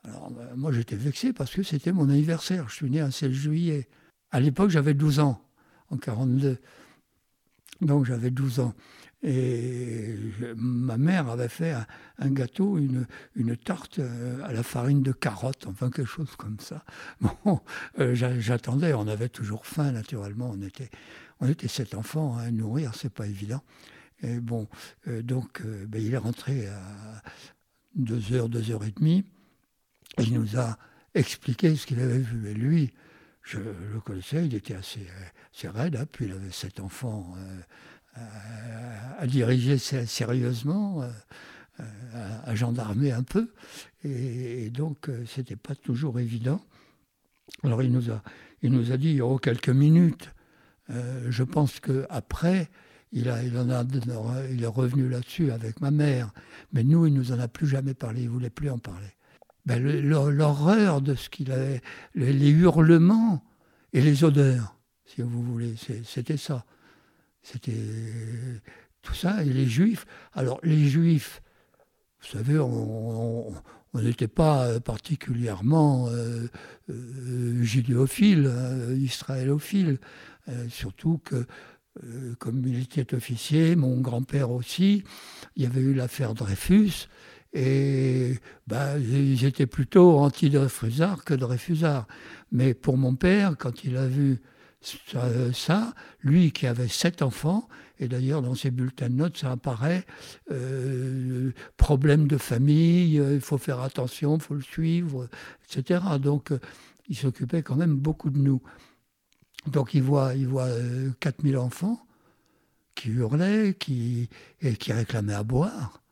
Alors, 0.04 0.32
moi, 0.56 0.72
j'étais 0.72 0.96
vexé 0.96 1.32
parce 1.32 1.52
que 1.52 1.62
c'était 1.62 1.92
mon 1.92 2.08
anniversaire. 2.08 2.68
Je 2.68 2.74
suis 2.74 2.90
né 2.90 3.00
un 3.00 3.10
16 3.10 3.30
juillet. 3.30 3.88
À 4.30 4.40
l'époque, 4.40 4.70
j'avais 4.70 4.94
12 4.94 5.20
ans, 5.20 5.44
en 5.90 5.96
42. 5.96 6.58
Donc, 7.80 8.06
j'avais 8.06 8.30
12 8.30 8.60
ans. 8.60 8.74
Et 9.24 10.16
ma 10.56 10.96
mère 10.96 11.28
avait 11.28 11.48
fait 11.48 11.76
un, 12.18 12.30
gâteau, 12.30 12.76
une, 12.78 13.06
une, 13.36 13.56
tarte 13.56 14.00
euh, 14.00 14.42
à 14.42 14.52
la 14.52 14.64
farine 14.64 15.02
de 15.02 15.12
carotte, 15.12 15.66
enfin 15.68 15.90
quelque 15.90 16.08
chose 16.08 16.34
comme 16.36 16.58
ça. 16.58 16.84
Bon, 17.44 17.60
euh, 18.00 18.14
j'attendais, 18.14 18.94
on 18.94 19.06
avait 19.06 19.28
toujours 19.28 19.64
faim 19.64 19.92
naturellement, 19.92 20.50
on 20.52 20.60
était, 20.60 20.90
on 21.40 21.48
était 21.48 21.68
sept 21.68 21.94
enfants, 21.94 22.36
à 22.36 22.42
hein, 22.42 22.50
nourrir, 22.50 22.96
c'est 22.96 23.12
pas 23.12 23.26
évident. 23.26 23.62
Et 24.22 24.40
bon, 24.40 24.68
euh, 25.06 25.22
donc 25.22 25.62
ben, 25.62 26.02
il 26.02 26.14
est 26.14 26.18
rentré 26.18 26.66
à 26.66 27.22
2h, 27.98 28.50
2h30. 28.50 29.24
Il 30.18 30.34
nous 30.34 30.58
a 30.58 30.76
expliqué 31.14 31.76
ce 31.76 31.86
qu'il 31.86 32.00
avait 32.00 32.18
vu. 32.18 32.50
Et 32.50 32.54
lui, 32.54 32.92
je 33.42 33.58
le 33.58 34.00
connaissais, 34.00 34.46
il 34.46 34.54
était 34.54 34.74
assez, 34.74 35.06
assez 35.54 35.68
raide, 35.68 35.94
hein, 35.94 36.06
puis 36.10 36.26
il 36.26 36.32
avait 36.32 36.50
sept 36.50 36.80
enfants 36.80 37.36
à, 38.14 39.26
diriger 39.26 39.78
sérieusement, 39.78 41.02
à, 42.44 42.54
gendarmer 42.54 43.12
un 43.12 43.22
peu. 43.22 43.52
Et, 44.04 44.66
et 44.66 44.70
donc, 44.70 45.10
c'était 45.26 45.56
pas 45.56 45.74
toujours 45.74 46.18
évident. 46.20 46.60
Alors 47.62 47.82
il 47.82 47.92
nous 47.92 48.10
a, 48.10 48.22
il 48.62 48.72
nous 48.72 48.92
a 48.92 48.96
dit, 48.96 49.20
oh, 49.20 49.38
quelques 49.38 49.68
minutes, 49.68 50.30
euh, 50.90 51.26
je 51.30 51.42
pense 51.42 51.80
qu'après, 51.80 52.70
il, 53.12 53.32
il, 53.44 54.06
il 54.52 54.62
est 54.62 54.66
revenu 54.66 55.08
là-dessus 55.08 55.50
avec 55.50 55.80
ma 55.80 55.90
mère. 55.90 56.32
Mais 56.72 56.82
nous, 56.84 57.06
il 57.06 57.14
nous 57.14 57.32
en 57.32 57.38
a 57.38 57.48
plus 57.48 57.66
jamais 57.66 57.94
parlé, 57.94 58.22
il 58.22 58.26
ne 58.28 58.32
voulait 58.32 58.50
plus 58.50 58.70
en 58.70 58.78
parler. 58.78 59.14
Ben, 59.66 59.82
L'horreur 59.82 61.00
de 61.00 61.14
ce 61.14 61.28
qu'il 61.28 61.52
avait, 61.52 61.82
les, 62.14 62.50
hurlements 62.50 63.44
et 63.92 64.00
les 64.00 64.24
odeurs, 64.24 64.76
si 65.04 65.22
vous 65.22 65.42
voulez, 65.42 65.74
c'était 66.04 66.36
ça. 66.36 66.64
C'était 67.42 67.72
tout 69.02 69.14
ça. 69.14 69.42
Et 69.44 69.52
les 69.52 69.66
juifs, 69.66 70.06
alors 70.32 70.60
les 70.62 70.88
juifs, 70.88 71.42
vous 72.22 72.38
savez, 72.38 72.58
on 72.58 73.52
n'était 73.94 74.28
pas 74.28 74.80
particulièrement 74.80 76.08
euh, 76.08 76.46
euh, 76.88 77.62
judéophile, 77.62 78.46
euh, 78.46 78.96
israélophile. 78.96 79.98
Euh, 80.48 80.68
surtout 80.68 81.20
que, 81.24 81.46
comme 82.38 82.66
il 82.66 82.80
était 82.80 83.14
officier, 83.14 83.76
mon 83.76 84.00
grand-père 84.00 84.50
aussi, 84.50 85.04
il 85.56 85.62
y 85.62 85.66
avait 85.66 85.82
eu 85.82 85.92
l'affaire 85.92 86.32
Dreyfus, 86.32 87.06
et 87.52 88.38
bah, 88.66 88.98
ils 88.98 89.44
étaient 89.44 89.66
plutôt 89.66 90.18
anti-Dreyfusards 90.18 91.22
que 91.22 91.34
Dreyfusards. 91.34 92.06
Mais 92.50 92.72
pour 92.72 92.96
mon 92.96 93.14
père, 93.14 93.56
quand 93.58 93.84
il 93.84 93.98
a 93.98 94.06
vu 94.06 94.40
ça, 94.82 95.94
lui 96.22 96.52
qui 96.52 96.66
avait 96.66 96.88
sept 96.88 97.22
enfants, 97.22 97.68
et 97.98 98.08
d'ailleurs 98.08 98.42
dans 98.42 98.54
ses 98.54 98.70
bulletins 98.70 99.08
de 99.08 99.14
notes, 99.14 99.36
ça 99.36 99.52
apparaît, 99.52 100.04
euh, 100.50 101.52
problème 101.76 102.26
de 102.26 102.36
famille, 102.36 103.14
il 103.14 103.40
faut 103.40 103.58
faire 103.58 103.80
attention, 103.80 104.36
il 104.36 104.42
faut 104.42 104.54
le 104.54 104.62
suivre, 104.62 105.28
etc. 105.64 106.00
Donc 106.20 106.52
il 107.08 107.16
s'occupait 107.16 107.62
quand 107.62 107.76
même 107.76 107.96
beaucoup 107.96 108.30
de 108.30 108.38
nous. 108.38 108.62
Donc 109.66 109.94
il 109.94 110.02
voit, 110.02 110.34
il 110.34 110.48
voit 110.48 110.68
4000 111.20 111.54
euh, 111.54 111.60
enfants 111.60 112.04
qui 112.94 113.10
hurlaient, 113.10 113.74
qui, 113.74 114.28
et 114.60 114.76
qui 114.76 114.92
réclamaient 114.92 115.34
à 115.34 115.42
boire. 115.42 116.02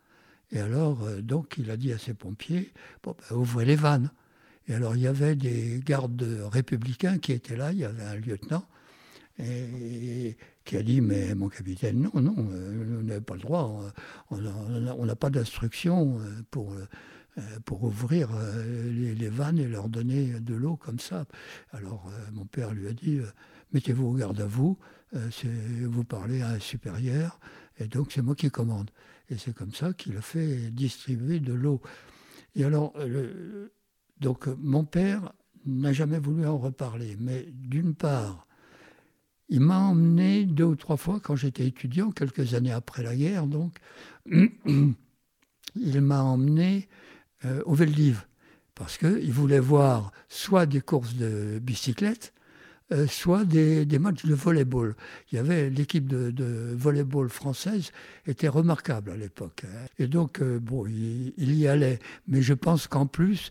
Et 0.52 0.60
alors, 0.60 1.02
euh, 1.04 1.20
donc, 1.20 1.54
il 1.58 1.70
a 1.70 1.76
dit 1.76 1.92
à 1.92 1.98
ses 1.98 2.14
pompiers, 2.14 2.72
bon, 3.02 3.14
ben, 3.18 3.36
ouvrez 3.36 3.64
les 3.64 3.76
vannes. 3.76 4.10
Et 4.70 4.74
alors, 4.74 4.96
il 4.96 5.02
y 5.02 5.06
avait 5.06 5.34
des 5.34 5.82
gardes 5.84 6.22
républicains 6.50 7.18
qui 7.18 7.32
étaient 7.32 7.56
là, 7.56 7.72
il 7.72 7.78
y 7.78 7.84
avait 7.84 8.04
un 8.04 8.16
lieutenant, 8.16 8.64
et, 9.38 10.36
qui 10.64 10.76
a 10.76 10.82
dit, 10.82 11.02
mais 11.02 11.34
mon 11.34 11.48
capitaine, 11.48 12.08
non, 12.14 12.22
non, 12.22 12.34
euh, 12.38 13.00
on 13.00 13.02
n'a 13.02 13.20
pas 13.20 13.34
le 13.34 13.40
droit, 13.40 13.92
on 14.30 15.04
n'a 15.04 15.16
pas 15.16 15.28
d'instruction 15.30 16.18
pour 16.50 16.72
euh, 17.38 17.60
pour 17.64 17.84
ouvrir 17.84 18.30
euh, 18.34 19.14
les, 19.14 19.28
vannes 19.28 19.58
et 19.58 19.68
leur 19.68 19.88
donner 19.88 20.40
de 20.40 20.54
l'eau 20.54 20.76
comme 20.76 20.98
ça. 20.98 21.26
Alors 21.72 22.08
euh, 22.08 22.30
mon 22.32 22.44
père 22.44 22.72
lui 22.72 22.88
a 22.88 22.92
dit, 22.92 23.20
mettez-vous 23.72 24.06
au 24.08 24.14
garde 24.14 24.40
à 24.40 24.46
vous, 24.46 24.78
vous 25.12 26.04
parlez 26.04 26.42
à 26.42 26.48
un 26.48 26.58
supérieur, 26.58 27.38
et 27.78 27.86
donc 27.86 28.10
c'est 28.12 28.22
moi 28.22 28.34
qui 28.34 28.50
commande. 28.50 28.90
Et 29.28 29.38
c'est 29.38 29.54
comme 29.54 29.72
ça 29.72 29.92
qu'il 29.92 30.16
a 30.16 30.20
fait 30.20 30.70
distribuer 30.70 31.38
de 31.38 31.52
l'eau. 31.52 31.80
Et 32.56 32.64
alors, 32.64 32.94
donc 34.20 34.46
mon 34.58 34.84
père 34.84 35.32
n'a 35.66 35.92
jamais 35.92 36.18
voulu 36.18 36.46
en 36.46 36.58
reparler. 36.58 37.16
Mais 37.20 37.46
d'une 37.52 37.94
part, 37.94 38.46
il 39.48 39.60
m'a 39.60 39.78
emmené 39.78 40.44
deux 40.44 40.64
ou 40.64 40.76
trois 40.76 40.96
fois 40.96 41.20
quand 41.20 41.36
j'étais 41.36 41.66
étudiant, 41.66 42.10
quelques 42.10 42.54
années 42.54 42.72
après 42.72 43.02
la 43.02 43.16
guerre, 43.16 43.46
donc, 43.46 43.74
il 44.26 46.00
m'a 46.00 46.22
emmené 46.22 46.88
euh, 47.44 47.62
au 47.66 47.74
Veldiv, 47.74 48.26
parce 48.74 48.96
qu'il 48.96 49.32
voulait 49.32 49.60
voir 49.60 50.12
soit 50.28 50.66
des 50.66 50.80
courses 50.80 51.14
de 51.14 51.58
bicyclette, 51.60 52.32
euh, 52.92 53.06
soit 53.06 53.44
des, 53.44 53.86
matchs 54.00 54.24
de 54.24 54.34
volleyball. 54.34 54.96
Il 55.30 55.36
y 55.36 55.38
avait 55.38 55.70
l'équipe 55.70 56.08
de, 56.08 56.32
de 56.32 56.74
volleyball 56.76 57.28
française 57.28 57.92
était 58.26 58.48
remarquable 58.48 59.12
à 59.12 59.16
l'époque. 59.16 59.64
Hein. 59.64 59.86
Et 59.98 60.08
donc, 60.08 60.40
euh, 60.40 60.58
bon, 60.58 60.86
il, 60.86 61.54
y 61.54 61.68
allait. 61.68 62.00
Mais 62.26 62.42
je 62.42 62.52
pense 62.52 62.88
qu'en 62.88 63.06
plus, 63.06 63.50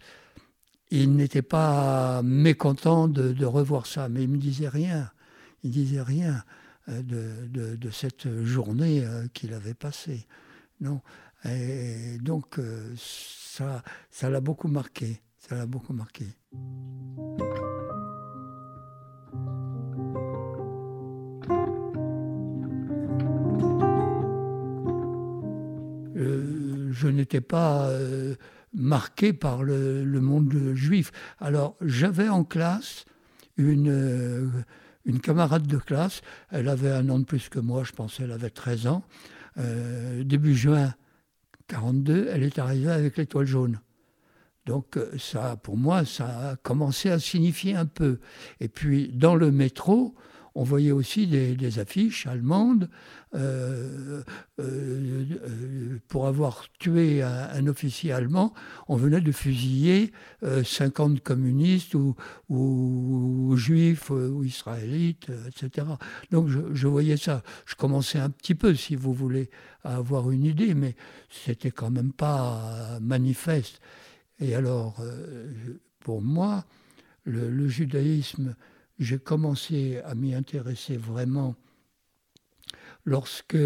il 0.91 1.15
n'était 1.15 1.41
pas 1.41 2.22
mécontent 2.24 3.08
de, 3.08 3.46
revoir 3.46 3.86
ça. 3.86 4.10
Mais 4.10 4.24
il 4.24 4.29
me 4.29 4.38
disait 4.38 4.69
rien. 4.69 5.12
Il 5.63 5.72
disait 5.72 6.01
rien 6.01 6.43
euh, 6.88 7.01
de, 7.03 7.75
de 7.75 7.89
cette 7.89 8.43
journée 8.43 9.05
qu'il 9.34 9.53
avait 9.53 9.74
passée. 9.74 10.25
Non. 10.81 11.01
Et 11.46 12.17
donc, 12.22 12.60
ça, 12.98 13.84
ça 14.12 14.29
l'a 14.29 14.41
beaucoup 14.41 14.67
marqué. 14.67 15.22
Ça 15.38 15.55
l'a 15.55 15.65
beaucoup 15.65 15.93
marqué. 15.93 16.25
je 27.00 27.08
n'étais 27.08 27.41
pas 27.41 27.88
euh, 27.88 28.36
marqué 28.73 29.33
par 29.33 29.63
le, 29.63 30.03
monde 30.21 30.73
juif. 30.73 31.11
Alors 31.39 31.75
j'avais 31.81 32.29
en 32.29 32.43
classe 32.43 33.05
une, 33.57 33.89
euh, 33.89 34.47
une 35.05 35.19
camarade 35.19 35.67
de 35.67 35.77
classe, 35.77 36.21
elle 36.49 36.69
avait 36.69 36.91
un 36.91 37.09
an 37.09 37.19
de 37.19 37.25
plus 37.25 37.49
que 37.49 37.59
moi, 37.59 37.83
je 37.83 37.91
pensais 37.91 38.23
elle 38.23 38.31
avait 38.31 38.49
13 38.49 38.88
ans. 38.88 39.03
Euh, 39.57 40.23
début 40.23 40.55
juin 40.55 40.93
42, 41.67 42.29
elle 42.31 42.43
est 42.43 42.59
arrivée 42.59 42.91
avec 42.91 43.17
l'étoile 43.17 43.45
jaune. 43.45 43.79
Donc 44.65 44.99
ça, 45.17 45.55
pour 45.57 45.77
moi, 45.77 46.05
ça 46.05 46.51
a 46.51 46.55
commencé 46.57 47.09
à 47.09 47.19
signifier 47.19 47.75
un 47.75 47.85
peu. 47.85 48.19
Et 48.59 48.67
puis 48.67 49.09
dans 49.13 49.35
le 49.35 49.51
métro, 49.51 50.15
on 50.59 50.63
voyait 50.63 50.91
aussi 50.91 51.25
des, 51.25 51.79
affiches 51.79 52.27
allemandes 52.27 52.89
euh, 53.33 54.21
euh, 54.59 55.23
euh, 55.39 55.99
pour 56.09 56.27
avoir 56.27 56.65
tué 56.79 57.23
un, 57.23 57.65
officier 57.67 58.11
allemand, 58.11 58.53
on 58.89 58.97
venait 58.97 59.21
de 59.21 59.31
fusiller 59.31 60.11
50 60.43 61.21
communistes 61.21 61.95
ou, 61.95 63.55
juifs 63.55 64.09
ou 64.09 64.43
israélites, 64.43 65.31
etc. 65.47 65.87
Donc 66.29 66.49
je, 66.49 66.87
voyais 66.87 67.15
ça. 67.15 67.41
Je 67.65 67.75
commençais 67.75 68.19
un 68.19 68.29
petit 68.29 68.53
peu, 68.53 68.75
si 68.75 68.97
vous 68.97 69.13
voulez, 69.13 69.49
à 69.85 69.95
avoir 69.95 70.29
une 70.29 70.43
idée, 70.43 70.73
mais 70.73 70.97
c'était 71.29 71.71
quand 71.71 71.89
même 71.89 72.11
pas 72.11 72.99
manifeste. 72.99 73.79
Et 74.41 74.55
alors, 74.55 75.01
pour 76.01 76.21
moi, 76.21 76.65
le 77.23 77.69
judaïsme 77.69 78.55
j'ai 78.99 79.17
commencé 79.17 80.01
à 80.03 80.13
m'y 80.13 80.35
intéresser 80.35 80.97
vraiment 80.97 81.55
lorsque, 83.05 83.57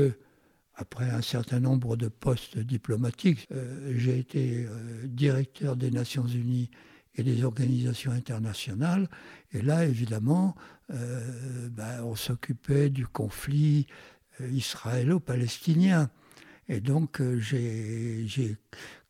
après 0.75 1.09
un 1.09 1.21
certain 1.21 1.59
nombre 1.59 1.97
de 1.97 2.07
postes 2.07 2.57
diplomatiques, 2.59 3.47
euh, 3.51 3.93
j'ai 3.97 4.19
été 4.19 4.65
euh, 4.65 5.07
directeur 5.07 5.75
des 5.75 5.91
Nations 5.91 6.27
Unies 6.27 6.69
et 7.15 7.23
des 7.23 7.43
organisations 7.43 8.11
internationales. 8.11 9.07
Et 9.51 9.61
là, 9.61 9.85
évidemment, 9.85 10.55
euh, 10.91 11.69
ben, 11.69 12.03
on 12.03 12.15
s'occupait 12.15 12.89
du 12.89 13.05
conflit 13.05 13.85
israélo-palestinien. 14.39 16.09
Et 16.67 16.79
donc, 16.79 17.21
j'ai 17.37 18.57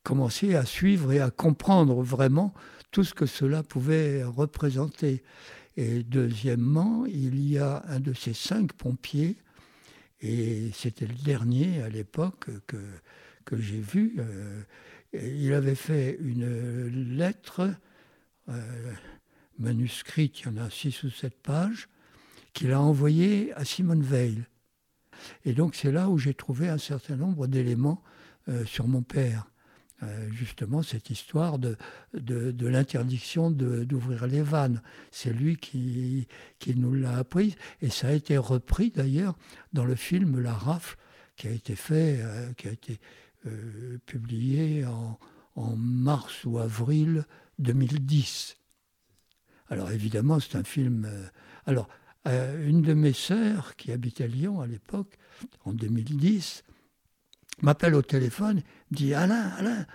commencé 0.03 0.55
à 0.55 0.65
suivre 0.65 1.13
et 1.13 1.21
à 1.21 1.29
comprendre 1.29 2.01
vraiment 2.01 2.53
tout 2.91 3.05
ce 3.05 3.13
que 3.13 3.25
cela 3.25 3.63
pouvait 3.63 4.23
représenter. 4.23 5.23
Et 5.75 6.03
deuxièmement, 6.03 7.05
il 7.05 7.43
y 7.49 7.57
a 7.57 7.83
un 7.87 7.99
de 7.99 8.13
ces 8.13 8.33
cinq 8.33 8.73
pompiers, 8.73 9.37
et 10.21 10.69
c'était 10.73 11.07
le 11.07 11.15
dernier 11.15 11.81
à 11.81 11.89
l'époque 11.89 12.49
que, 12.67 12.77
que 13.45 13.57
j'ai 13.57 13.79
vu. 13.79 14.15
Euh, 14.19 14.61
il 15.13 15.53
avait 15.53 15.75
fait 15.75 16.17
une 16.21 17.15
lettre 17.15 17.73
euh, 18.49 18.93
manuscrite, 19.59 20.41
il 20.41 20.45
y 20.45 20.49
en 20.49 20.57
a 20.57 20.69
six 20.69 21.03
ou 21.03 21.09
sept 21.09 21.35
pages, 21.41 21.87
qu'il 22.53 22.71
a 22.71 22.79
envoyée 22.79 23.53
à 23.53 23.65
Simone 23.65 24.03
Veil. 24.03 24.43
Et 25.45 25.53
donc 25.53 25.75
c'est 25.75 25.91
là 25.91 26.09
où 26.09 26.17
j'ai 26.17 26.33
trouvé 26.33 26.69
un 26.69 26.77
certain 26.77 27.15
nombre 27.15 27.47
d'éléments 27.47 28.03
euh, 28.49 28.65
sur 28.65 28.87
mon 28.87 29.01
père. 29.01 29.47
Euh, 30.03 30.29
justement 30.31 30.81
cette 30.81 31.09
histoire 31.09 31.59
de, 31.59 31.77
de, 32.13 32.67
l'interdiction 32.67 33.51
d'ouvrir 33.51 34.27
les 34.27 34.41
vannes. 34.41 34.81
C'est 35.11 35.31
lui 35.31 35.55
qui, 35.57 36.27
qui 36.59 36.75
nous 36.75 36.93
l'a 36.93 37.17
appris 37.17 37.55
et 37.81 37.89
ça 37.89 38.07
a 38.07 38.11
été 38.11 38.37
repris 38.37 38.89
d'ailleurs 38.89 39.37
dans 39.71 39.85
le 39.85 39.95
film 39.95 40.39
La 40.39 40.53
Rafle 40.53 40.97
qui 41.35 41.47
a 41.47 41.51
été 41.51 41.75
fait, 41.75 42.19
euh, 42.21 42.51
qui 42.53 42.67
a 42.67 42.71
été 42.71 42.99
euh, 43.45 43.97
publié 44.05 44.85
en, 44.85 45.19
en, 45.55 45.75
mars 45.75 46.43
ou 46.45 46.57
avril 46.57 47.25
2010. 47.59 48.57
Alors 49.69 49.91
évidemment 49.91 50.39
c'est 50.39 50.57
un 50.57 50.63
film... 50.63 51.07
alors 51.65 51.87
une 52.25 52.81
de 52.81 52.93
mes 52.93 53.11
sœurs 53.11 53.75
qui 53.75 53.91
habitait 53.91 54.29
Lyon 54.29 54.61
à 54.61 54.67
l'époque, 54.67 55.17
en 55.65 55.73
2010, 55.73 56.63
m'appelle 57.61 57.95
au 57.95 58.01
téléphone, 58.01 58.61
dit 58.91 59.13
Alain, 59.13 59.49
Alain, 59.57 59.85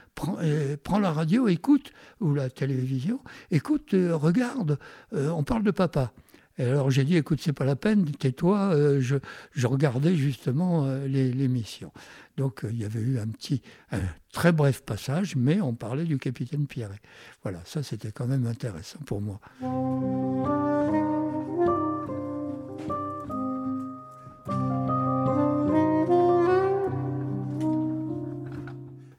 euh, 0.41 0.77
prends, 0.83 0.99
la 0.99 1.13
radio, 1.13 1.49
écoute, 1.49 1.93
ou 2.21 2.35
la 2.35 2.51
télévision, 2.51 3.21
écoute, 3.51 3.95
euh, 3.95 4.17
regarde, 4.17 4.79
euh, 5.15 5.31
on 5.31 5.43
parle 5.43 5.63
de 5.63 5.71
papa. 5.71 6.13
Et 6.59 6.65
alors 6.65 6.91
j'ai 6.91 7.05
dit, 7.05 7.17
écoute, 7.17 7.41
c'est 7.41 7.53
pas 7.53 7.65
la 7.65 7.77
peine, 7.77 8.05
tais-toi, 8.11 8.75
je, 8.99 9.17
je, 9.53 9.67
regardais 9.69 10.17
justement 10.17 10.93
l'émission. 11.07 11.93
Donc 12.37 12.67
il 12.69 12.77
y 12.77 12.85
avait 12.85 12.99
eu 12.99 13.21
un 13.21 13.29
petit, 13.29 13.63
un 13.93 14.01
très 14.33 14.51
bref 14.51 14.83
passage, 14.83 15.37
mais 15.37 15.61
on 15.61 15.75
parlait 15.75 16.03
du 16.03 16.19
capitaine 16.19 16.67
Pierret. 16.67 17.01
Voilà, 17.45 17.61
ça 17.65 17.85
c'était 17.85 18.11
quand 18.11 18.27
même 18.27 18.49
intéressant 18.49 18.99
pour 19.07 19.21
moi. 19.21 19.39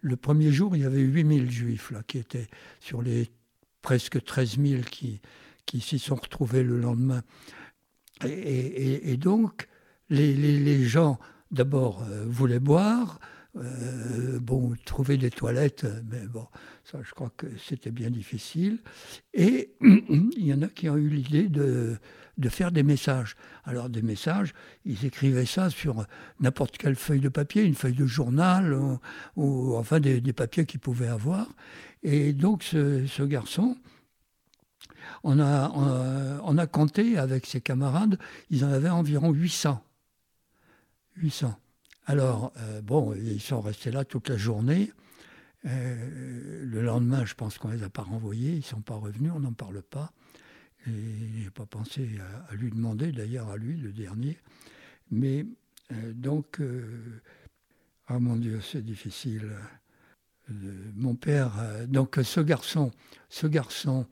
Le 0.10 0.18
premier 0.18 0.52
jour, 0.52 0.76
il 0.76 0.82
y 0.82 0.86
avait 0.86 1.00
8000 1.00 1.50
juifs 1.52 1.92
là, 1.92 2.02
qui 2.06 2.18
étaient 2.18 2.48
sur 2.80 3.02
les 3.02 3.30
presque 3.82 4.24
13 4.24 4.58
000 4.60 4.82
qui, 4.84 5.22
qui 5.66 5.80
s'y 5.80 6.00
sont 6.00 6.16
retrouvés 6.16 6.64
le 6.64 6.80
lendemain. 6.80 7.22
Et, 8.26 9.16
donc, 9.16 9.68
les, 10.10 10.84
gens, 10.84 11.20
d'abord, 11.52 12.04
euh, 12.04 12.26
voulaient 12.28 12.60
boire, 12.60 13.20
euh, 13.56 14.40
bon, 14.40 14.76
trouver 14.86 15.18
des 15.18 15.32
toilettes, 15.32 15.86
mais 16.10 16.28
bon, 16.28 16.46
ça, 16.84 17.00
je 17.04 17.12
crois 17.12 17.32
que 17.36 17.48
c'était 17.58 17.92
bien 17.92 18.12
difficile. 18.12 18.80
Et 19.34 19.72
il 19.82 20.46
y 20.46 20.54
en 20.54 20.62
a 20.62 20.68
qui 20.68 20.90
ont 20.90 20.98
eu 20.98 21.10
l'idée 21.10 21.50
de, 21.50 21.98
de 22.40 22.50
faire 22.50 22.72
des 22.72 22.84
messages. 22.84 23.36
Alors 23.66 23.90
des 23.90 24.02
messages, 24.02 24.54
ils 24.86 25.06
écrivaient 25.06 25.46
ça 25.46 25.70
sur 25.70 26.06
n'importe 26.40 26.78
quelle 26.78 26.96
feuille 26.96 27.20
de 27.20 27.30
papier, 27.30 27.64
une 27.64 27.76
feuille 27.76 27.96
de 27.96 28.06
journal, 28.06 28.78
ou, 29.36 29.76
enfin 29.76 30.00
des, 30.00 30.22
papiers 30.34 30.66
qu'ils 30.66 30.80
pouvaient 30.80 31.08
avoir. 31.08 31.48
Et 32.04 32.34
donc 32.34 32.64
ce, 32.64 33.24
garçon, 33.24 33.78
on 35.24 35.40
a, 35.40 35.70
on 36.44 36.58
a, 36.58 36.68
compté 36.68 37.18
avec 37.18 37.46
ses 37.46 37.62
camarades, 37.62 38.18
ils 38.50 38.64
en 38.64 38.72
avaient 38.72 38.90
environ 38.90 39.32
800. 39.32 39.84
800. 41.18 41.60
Alors, 42.10 42.52
euh, 42.58 42.82
bon, 42.82 43.14
ils 43.14 43.40
sont 43.40 43.62
restés 43.62 43.92
là 43.92 44.04
toute 44.04 44.30
la 44.30 44.36
journée. 44.36 44.92
Euh, 45.66 46.66
le 46.66 46.82
lendemain, 46.82 47.24
je 47.24 47.36
pense 47.36 47.60
qu'on 47.60 47.68
ne 47.68 47.76
les 47.76 47.84
a 47.84 47.90
pas 47.92 48.02
renvoyés, 48.02 48.54
ils 48.54 48.58
ne 48.58 48.64
sont 48.64 48.82
pas 48.82 48.96
revenus, 48.96 49.32
on 49.32 49.42
n'en 49.42 49.54
parle 49.54 49.84
pas. 49.84 50.12
Et 50.88 50.90
je 50.90 51.44
n'ai 51.44 51.50
pas 51.52 51.68
pensé 51.68 52.10
à, 52.50 52.56
lui 52.56 52.72
demander, 52.72 53.12
d'ailleurs 53.12 53.50
à 53.50 53.58
lui, 53.58 53.78
le 53.78 53.92
dernier. 53.92 54.40
Mais 55.12 55.46
euh, 55.92 56.14
donc, 56.14 56.60
ah 58.08 58.18
mon 58.18 58.38
Dieu, 58.38 58.60
c'est 58.60 58.84
difficile. 58.84 59.48
Mon 60.96 61.14
père, 61.14 61.52
donc 61.88 62.18
ce 62.24 62.40
garçon, 62.40 62.90
ce 63.30 63.46
garçon 63.46 64.08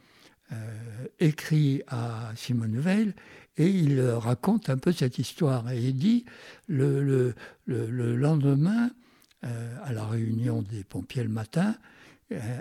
écrit 1.19 1.81
à 1.87 2.31
Simone 2.35 2.79
Veil 2.79 3.13
et 3.57 3.67
il 3.69 3.99
raconte 4.01 4.69
un 4.69 4.77
peu 4.77 4.91
cette 4.91 5.19
histoire. 5.19 5.69
Et 5.71 5.79
il 5.79 5.95
dit 5.95 6.25
le, 6.67 7.03
le, 7.03 7.35
le, 7.65 7.89
le 7.89 8.15
lendemain, 8.15 8.91
à 9.41 9.93
la 9.93 10.05
réunion 10.05 10.61
des 10.61 10.83
pompiers 10.83 11.23
le 11.23 11.29
matin, 11.29 11.75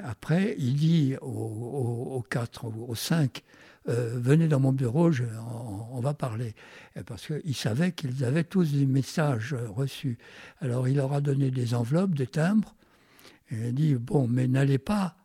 après, 0.04 0.54
il 0.58 0.74
dit 0.74 1.14
aux, 1.20 2.24
quatre, 2.30 2.66
aux 2.66 2.94
cinq, 2.94 3.42
venez 3.86 4.48
dans 4.48 4.60
mon 4.60 4.72
bureau, 4.72 5.10
on, 5.92 6.00
va 6.00 6.14
parler. 6.14 6.54
Parce 7.06 7.26
qu'il 7.26 7.54
savait 7.54 7.92
qu'ils 7.92 8.24
avaient 8.24 8.44
tous 8.44 8.72
des 8.72 8.86
messages 8.86 9.54
reçus. 9.54 10.18
Alors 10.60 10.88
il 10.88 10.96
leur 10.96 11.12
a 11.12 11.20
donné 11.20 11.50
des 11.50 11.74
enveloppes, 11.74 12.14
des 12.14 12.26
timbres, 12.26 12.74
et 13.50 13.56
il 13.56 13.66
a 13.66 13.72
dit, 13.72 13.94
bon, 13.94 14.28
mais 14.28 14.46
n'allez 14.46 14.78
pas 14.78 15.16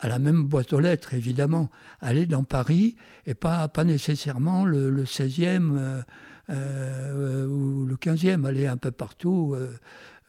à 0.00 0.08
la 0.08 0.18
même 0.18 0.44
boîte 0.44 0.72
aux 0.72 0.80
lettres, 0.80 1.14
évidemment. 1.14 1.70
Allez 2.00 2.26
dans 2.26 2.42
Paris, 2.42 2.96
et 3.26 3.34
pas, 3.34 3.68
pas 3.68 3.84
nécessairement 3.84 4.64
le, 4.64 5.04
16e 5.04 5.76
euh, 5.76 6.02
euh, 6.48 7.46
ou 7.46 7.84
le 7.84 7.96
15e, 7.96 8.46
allez 8.46 8.66
un 8.66 8.78
peu 8.78 8.90
partout 8.90 9.54
euh, 9.54 9.76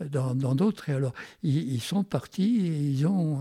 dans 0.10 0.56
d'autres. 0.56 0.90
et 0.90 0.94
alors, 0.94 1.14
ils, 1.42 1.82
sont 1.82 2.04
partis 2.04 2.92
ils 2.92 3.08
ont 3.08 3.40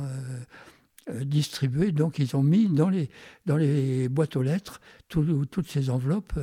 distribué, 1.23 1.91
donc 1.91 2.19
ils 2.19 2.37
ont 2.37 2.43
mis 2.43 2.69
dans 2.69 2.91
les, 2.91 3.09
dans 3.47 3.57
les 3.57 4.09
boîtes 4.09 4.37
aux 4.37 4.43
lettres 4.43 4.81
toutes 5.09 5.69
ces 5.69 5.91
enveloppes 5.91 6.39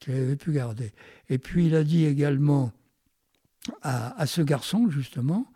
qu'il 0.00 0.14
avait 0.14 0.36
pu 0.36 0.52
garder. 0.52 0.92
Et 1.28 1.38
puis, 1.38 1.66
il 1.66 1.76
a 1.76 1.84
dit 1.84 2.06
également 2.06 2.72
à 3.82 4.26
ce 4.26 4.40
garçon, 4.40 4.88
justement, 4.90 5.46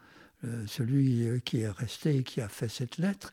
euh, 0.45 0.65
celui 0.69 1.27
euh, 1.27 1.41
qui 1.41 1.63
est 1.63 1.69
resté 1.69 2.19
et 2.19 2.23
qui 2.23 2.41
a 2.41 2.49
fait 2.49 2.69
cette 2.69 2.99
lettre, 2.99 3.33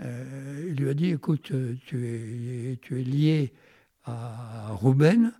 euh, 0.00 0.66
il 0.68 0.74
lui 0.74 0.90
a 0.90 0.94
dit, 0.94 1.10
écoute, 1.10 1.52
tu 1.86 2.78
es, 2.90 3.02
lié 3.02 3.52
à 4.04 4.70
Rouben, 4.72 5.32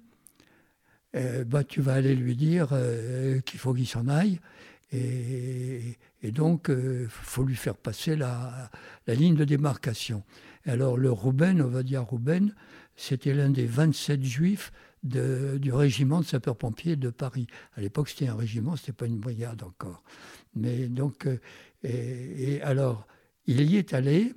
bah, 1.46 1.64
tu 1.64 1.80
vas 1.80 1.94
aller 1.94 2.14
lui 2.14 2.36
dire 2.36 2.68
qu'il 3.44 3.58
faut 3.58 3.74
qu'il 3.74 3.86
s'en 3.86 4.06
aille. 4.08 4.38
Et, 4.92 5.96
donc, 6.22 6.68
il 6.68 7.08
faut 7.08 7.44
lui 7.44 7.56
faire 7.56 7.76
passer 7.76 8.14
la, 8.14 8.70
la, 9.06 9.14
ligne 9.14 9.34
de 9.34 9.44
démarcation. 9.44 10.22
alors, 10.64 10.96
le 10.96 11.10
Rouben, 11.10 11.60
on 11.60 11.68
va 11.68 11.82
dire 11.82 12.04
Rouben, 12.04 12.54
c'était 12.94 13.34
l'un 13.34 13.50
des 13.50 13.66
27 13.66 14.22
juifs 14.22 14.72
du 15.02 15.72
régiment 15.72 16.20
de 16.20 16.26
sapeurs-pompiers 16.26 16.96
de 16.96 17.10
Paris. 17.10 17.46
À 17.74 17.80
l'époque, 17.80 18.08
c'était 18.08 18.28
un 18.28 18.36
régiment, 18.36 18.76
ce 18.76 18.82
n'était 18.82 18.92
pas 18.92 19.06
une 19.06 19.18
brigade 19.18 19.62
encore. 19.62 20.02
Mais 20.54 20.88
donc, 20.88 21.26
euh, 21.26 21.38
et, 21.82 22.60
alors, 22.62 23.06
il 23.46 23.70
y 23.70 23.76
est 23.76 23.94
allé, 23.94 24.34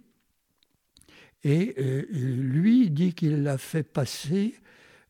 et 1.44 1.76
euh, 1.78 2.06
lui 2.12 2.90
dit 2.90 3.14
qu'il 3.14 3.44
l'a 3.44 3.58
fait 3.58 3.84
passer 3.84 4.56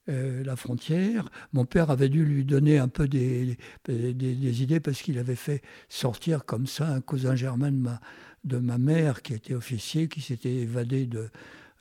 euh, 0.10 0.44
la 0.44 0.56
frontière. 0.56 1.30
Mon 1.54 1.66
père 1.66 1.90
avait 1.92 2.10
dû 2.10 2.26
lui 2.26 2.44
donner 2.44 2.78
un 2.78 2.90
peu 2.90 3.08
des, 3.08 3.58
des, 3.88 4.62
idées 4.62 4.80
parce 4.80 5.02
qu'il 5.02 5.18
avait 5.18 5.36
fait 5.36 5.62
sortir 5.88 6.46
comme 6.46 6.68
ça 6.68 6.88
un 6.90 7.02
cousin 7.02 7.36
germain 7.36 7.72
de 7.72 7.78
ma, 7.78 8.02
de 8.44 8.58
ma 8.58 8.78
mère 8.78 9.22
qui 9.22 9.34
était 9.34 9.54
officier, 9.54 10.10
qui 10.10 10.22
s'était 10.22 10.54
évadé 10.54 11.06
de, 11.06 11.30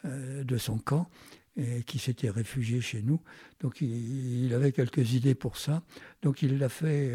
de 0.04 0.56
son 0.56 0.78
camp 0.78 1.10
et 1.56 1.82
qui 1.82 1.98
s'était 1.98 2.30
réfugié 2.30 2.80
chez 2.80 3.02
nous. 3.02 3.20
Donc 3.60 3.80
il, 3.80 4.52
avait 4.54 4.72
quelques 4.72 5.12
idées 5.12 5.34
pour 5.34 5.56
ça. 5.56 5.82
Donc 6.22 6.42
il 6.42 6.58
l'a 6.58 6.68
fait, 6.68 7.14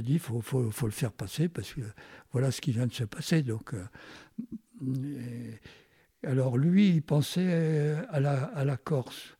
euh, 0.00 0.02
euh, 0.02 0.02
a 0.02 0.02
dit, 0.02 0.14
il 0.14 0.18
faut, 0.18 0.40
faut, 0.40 0.70
faut, 0.70 0.86
le 0.86 0.92
faire 0.92 1.12
passer 1.12 1.48
parce 1.48 1.72
que 1.72 1.80
voilà 2.32 2.50
ce 2.50 2.60
qui 2.60 2.72
vient 2.72 2.86
de 2.86 2.92
se 2.92 3.04
passer. 3.04 3.42
Donc, 3.42 3.74
euh, 3.74 5.52
alors 6.24 6.56
lui, 6.56 6.90
il 6.90 7.02
pensait 7.02 7.96
à 8.10 8.20
la, 8.20 8.44
à 8.44 8.64
la 8.64 8.76
Corse. 8.76 9.36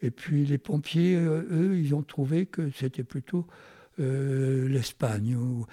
et 0.00 0.10
puis 0.10 0.44
les 0.46 0.58
pompiers, 0.58 1.16
eux, 1.16 1.78
ils 1.78 1.94
ont 1.94 2.02
trouvé 2.02 2.46
que 2.46 2.70
c'était 2.70 3.04
plutôt 3.04 3.46
l'Espagne. 3.98 5.36
Ou, 5.36 5.66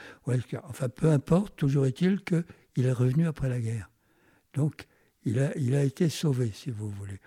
enfin, 0.64 0.90
peu 0.90 1.10
importe, 1.10 1.56
toujours 1.56 1.86
est-il 1.86 2.22
qu'il 2.22 2.86
est 2.86 2.92
revenu 2.92 3.28
après 3.28 3.50
la 3.50 3.60
guerre. 3.60 3.90
Donc, 4.54 4.86
il 5.26 5.40
a, 5.40 5.56
il 5.58 5.76
a 5.76 5.84
été 5.84 6.10
sauvé, 6.10 6.52
si 6.54 6.72
vous 6.72 6.90
voulez. 6.90 7.20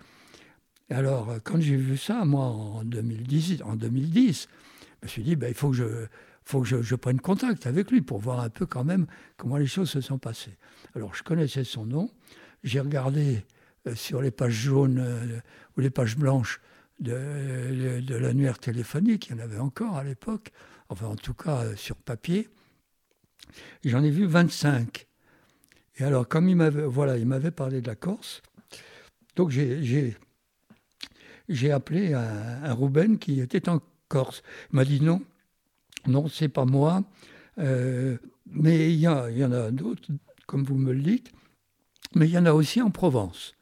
alors, 0.89 1.35
quand 1.43 1.59
j'ai 1.59 1.77
vu 1.77 1.97
ça, 1.97 2.25
moi, 2.25 2.45
en 2.45 2.83
2010, 2.83 3.61
en 3.63 3.75
2010 3.75 4.47
je 5.03 5.07
me 5.07 5.09
suis 5.09 5.23
dit, 5.23 5.35
ben, 5.35 5.49
il 5.49 5.53
faut 5.53 5.71
que, 5.71 5.75
je, 5.75 6.05
faut 6.45 6.61
que 6.61 6.81
je, 6.81 6.95
prenne 6.95 7.19
contact 7.19 7.67
avec 7.67 7.91
lui 7.91 8.01
pour 8.01 8.19
voir 8.19 8.41
un 8.41 8.49
peu 8.49 8.65
quand 8.65 8.83
même 8.83 9.07
comment 9.37 9.57
les 9.57 9.65
choses 9.65 9.89
se 9.89 10.01
sont 10.01 10.17
passées. 10.17 10.57
Alors, 10.95 11.15
je 11.15 11.23
connaissais 11.23 11.63
son 11.63 11.85
nom. 11.85 12.09
J'ai 12.63 12.79
regardé 12.79 13.43
euh, 13.87 13.95
sur 13.95 14.21
les 14.21 14.31
pages 14.31 14.53
jaunes 14.53 14.99
euh, 14.99 15.39
ou 15.77 15.81
les 15.81 15.89
pages 15.89 16.17
blanches 16.17 16.61
de, 16.99 18.01
de, 18.01 18.15
l'annuaire 18.15 18.59
téléphonique, 18.59 19.27
il 19.27 19.35
y 19.35 19.39
en 19.39 19.43
avait 19.43 19.59
encore 19.59 19.97
à 19.97 20.03
l'époque, 20.03 20.51
enfin 20.89 21.07
en 21.07 21.15
tout 21.15 21.33
cas 21.33 21.63
euh, 21.63 21.75
sur 21.75 21.95
papier. 21.95 22.47
J'en 23.83 24.03
ai 24.03 24.09
vu 24.09 24.25
25. 24.25 25.07
Et 25.97 26.03
alors, 26.03 26.27
comme 26.27 26.47
il 26.47 26.55
m'avait, 26.55 26.85
voilà, 26.85 27.17
il 27.17 27.25
m'avait 27.25 27.51
parlé 27.51 27.81
de 27.81 27.87
la 27.87 27.95
Corse, 27.95 28.41
donc 29.35 29.49
j'ai, 29.49 30.15
j'ai, 31.49 31.71
appelé 31.71 32.13
un, 32.13 32.63
un, 32.63 32.73
Rouben 32.73 33.17
qui 33.17 33.41
était 33.41 33.67
en 33.67 33.81
Corse. 34.07 34.43
Il 34.71 34.77
m'a 34.77 34.85
dit 34.85 35.01
non, 35.01 35.21
non, 36.07 36.27
c'est 36.27 36.49
pas 36.49 36.65
moi, 36.65 37.03
euh, 37.59 38.17
mais 38.45 38.93
il 38.93 38.99
y, 38.99 39.07
en 39.07 39.51
a 39.51 39.71
d'autres, 39.71 40.09
comme 40.45 40.63
vous 40.63 40.75
me 40.75 40.93
le 40.93 41.01
dites, 41.01 41.31
mais 42.15 42.27
il 42.27 42.31
y 42.31 42.37
en 42.37 42.45
a 42.45 42.53
aussi 42.53 42.81
en 42.81 42.91
Provence. 42.91 43.55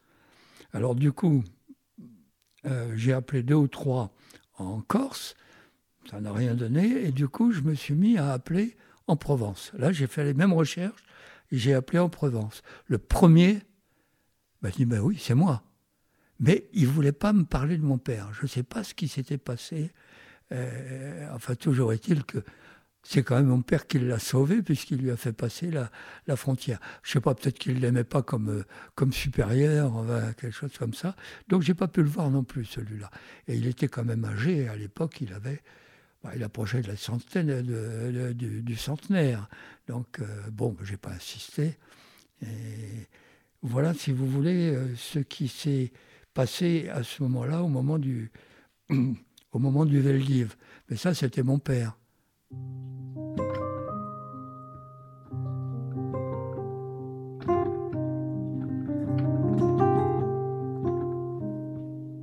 Alors 0.72 0.94
du 0.94 1.12
coup, 1.12 1.44
euh, 2.66 2.92
j'ai 2.96 3.12
appelé 3.12 3.42
deux 3.42 3.54
ou 3.54 3.68
trois 3.68 4.12
en 4.58 4.80
Corse, 4.80 5.34
ça 6.10 6.20
n'a 6.20 6.32
rien 6.32 6.54
donné, 6.54 7.06
et 7.06 7.12
du 7.12 7.28
coup, 7.28 7.52
je 7.52 7.60
me 7.60 7.74
suis 7.74 7.94
mis 7.94 8.18
à 8.18 8.32
appeler 8.32 8.76
en 9.06 9.16
Provence. 9.16 9.72
Là, 9.78 9.92
j'ai 9.92 10.06
fait 10.06 10.24
les 10.24 10.34
mêmes 10.34 10.52
recherches 10.52 11.02
j'ai 11.52 11.74
appelé 11.74 11.98
en 11.98 12.08
Provence. 12.08 12.62
Le 12.86 12.98
premier 12.98 13.60
m'a 14.62 14.70
dit, 14.70 14.86
ben 14.86 15.00
oui, 15.00 15.18
c'est 15.20 15.34
moi. 15.34 15.62
Mais 16.40 16.68
il 16.72 16.84
ne 16.84 16.92
voulait 16.92 17.12
pas 17.12 17.32
me 17.32 17.44
parler 17.44 17.76
de 17.76 17.84
mon 17.84 17.98
père. 17.98 18.32
Je 18.32 18.42
ne 18.42 18.46
sais 18.48 18.62
pas 18.62 18.82
ce 18.82 18.94
qui 18.94 19.06
s'était 19.06 19.38
passé. 19.38 19.92
Euh, 20.52 21.28
enfin, 21.34 21.54
toujours 21.54 21.92
est-il 21.92 22.24
que 22.24 22.38
c'est 23.02 23.24
quand 23.24 23.36
même 23.36 23.46
mon 23.46 23.62
père 23.62 23.86
qui 23.88 23.98
l'a 23.98 24.20
sauvé 24.20 24.62
puisqu'il 24.62 24.98
lui 24.98 25.10
a 25.10 25.16
fait 25.16 25.32
passer 25.32 25.70
la, 25.70 26.36
frontière. 26.36 26.78
Je 27.02 27.12
sais 27.12 27.20
pas, 27.20 27.34
peut-être 27.34 27.58
qu'il 27.58 27.80
l'aimait 27.80 28.04
pas 28.04 28.22
comme, 28.22 28.50
euh, 28.50 28.64
comme 28.94 29.12
supérieur, 29.12 29.92
quelque 30.36 30.52
chose 30.52 30.76
comme 30.78 30.94
ça. 30.94 31.16
Donc, 31.48 31.62
je 31.62 31.68
n'ai 31.68 31.74
pas 31.74 31.88
pu 31.88 32.02
le 32.02 32.08
voir 32.08 32.30
non 32.30 32.44
plus, 32.44 32.64
celui-là. 32.64 33.10
Et 33.48 33.56
il 33.56 33.66
était 33.66 33.88
quand 33.88 34.04
même 34.04 34.24
âgé. 34.24 34.68
À 34.68 34.76
l'époque, 34.76 35.20
il 35.20 35.32
avait 35.32 35.62
bah, 36.22 36.30
il 36.36 36.44
approchait 36.44 36.82
de 36.82 36.88
la 36.88 36.96
centaine 36.96 37.62
du, 38.32 38.76
centenaire. 38.76 39.48
Donc, 39.88 40.20
euh, 40.20 40.50
bon, 40.52 40.76
je 40.82 40.92
n'ai 40.92 40.96
pas 40.96 41.10
insisté. 41.10 41.76
Voilà, 43.62 43.94
si 43.94 44.10
vous 44.10 44.26
voulez, 44.26 44.74
euh, 44.74 44.94
ce 44.96 45.20
qui 45.20 45.46
s'est 45.46 45.92
passé 46.34 46.88
à 46.88 47.04
ce 47.04 47.22
moment-là, 47.22 47.62
au 47.62 47.68
moment 47.68 47.96
du, 47.96 48.32
au 49.52 49.58
moment 49.58 49.84
du 49.84 50.00
Veldiv. 50.00 50.56
Mais 50.88 50.96
ça, 50.96 51.14
c'était 51.14 51.42
mon 51.42 51.58
père. 51.58 51.98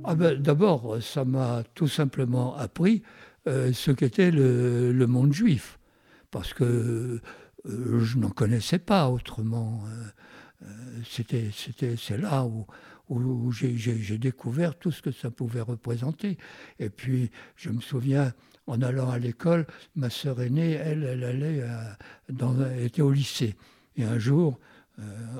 Ah 0.04 0.16
ben, 0.16 0.34
D'abord, 0.34 1.00
ça 1.00 1.24
m'a 1.24 1.62
tout 1.74 1.86
simplement 1.86 2.56
appris 2.56 3.02
euh, 3.46 3.72
ce 3.72 3.90
qu'était 3.92 4.30
le, 4.30 5.06
monde 5.06 5.32
juif, 5.32 5.78
parce 6.30 6.52
que 6.52 7.20
euh, 7.66 8.00
je 8.00 8.18
n'en 8.18 8.30
connaissais 8.30 8.80
pas 8.80 9.08
autrement. 9.08 9.84
Euh, 10.62 10.66
c'était, 11.08 11.50
c'était, 11.54 11.94
c'est 11.96 12.18
là 12.18 12.44
où, 12.44 12.66
où 13.10 13.52
j'ai, 13.52 14.18
découvert 14.18 14.78
tout 14.78 14.90
ce 14.90 15.02
que 15.02 15.10
ça 15.10 15.30
pouvait 15.30 15.60
représenter. 15.60 16.38
Et 16.78 16.90
puis, 16.90 17.30
je 17.56 17.70
me 17.70 17.80
souviens, 17.80 18.32
en 18.66 18.80
allant 18.80 19.10
à 19.10 19.18
l'école, 19.18 19.66
ma 19.96 20.10
sœur 20.10 20.40
aînée, 20.40 20.72
elle, 20.72 21.04
elle 21.04 21.24
allait 21.24 21.64
dans, 22.28 22.54
était 22.78 23.02
au 23.02 23.12
lycée. 23.12 23.56
Et 23.96 24.04
un 24.04 24.18
jour, 24.18 24.58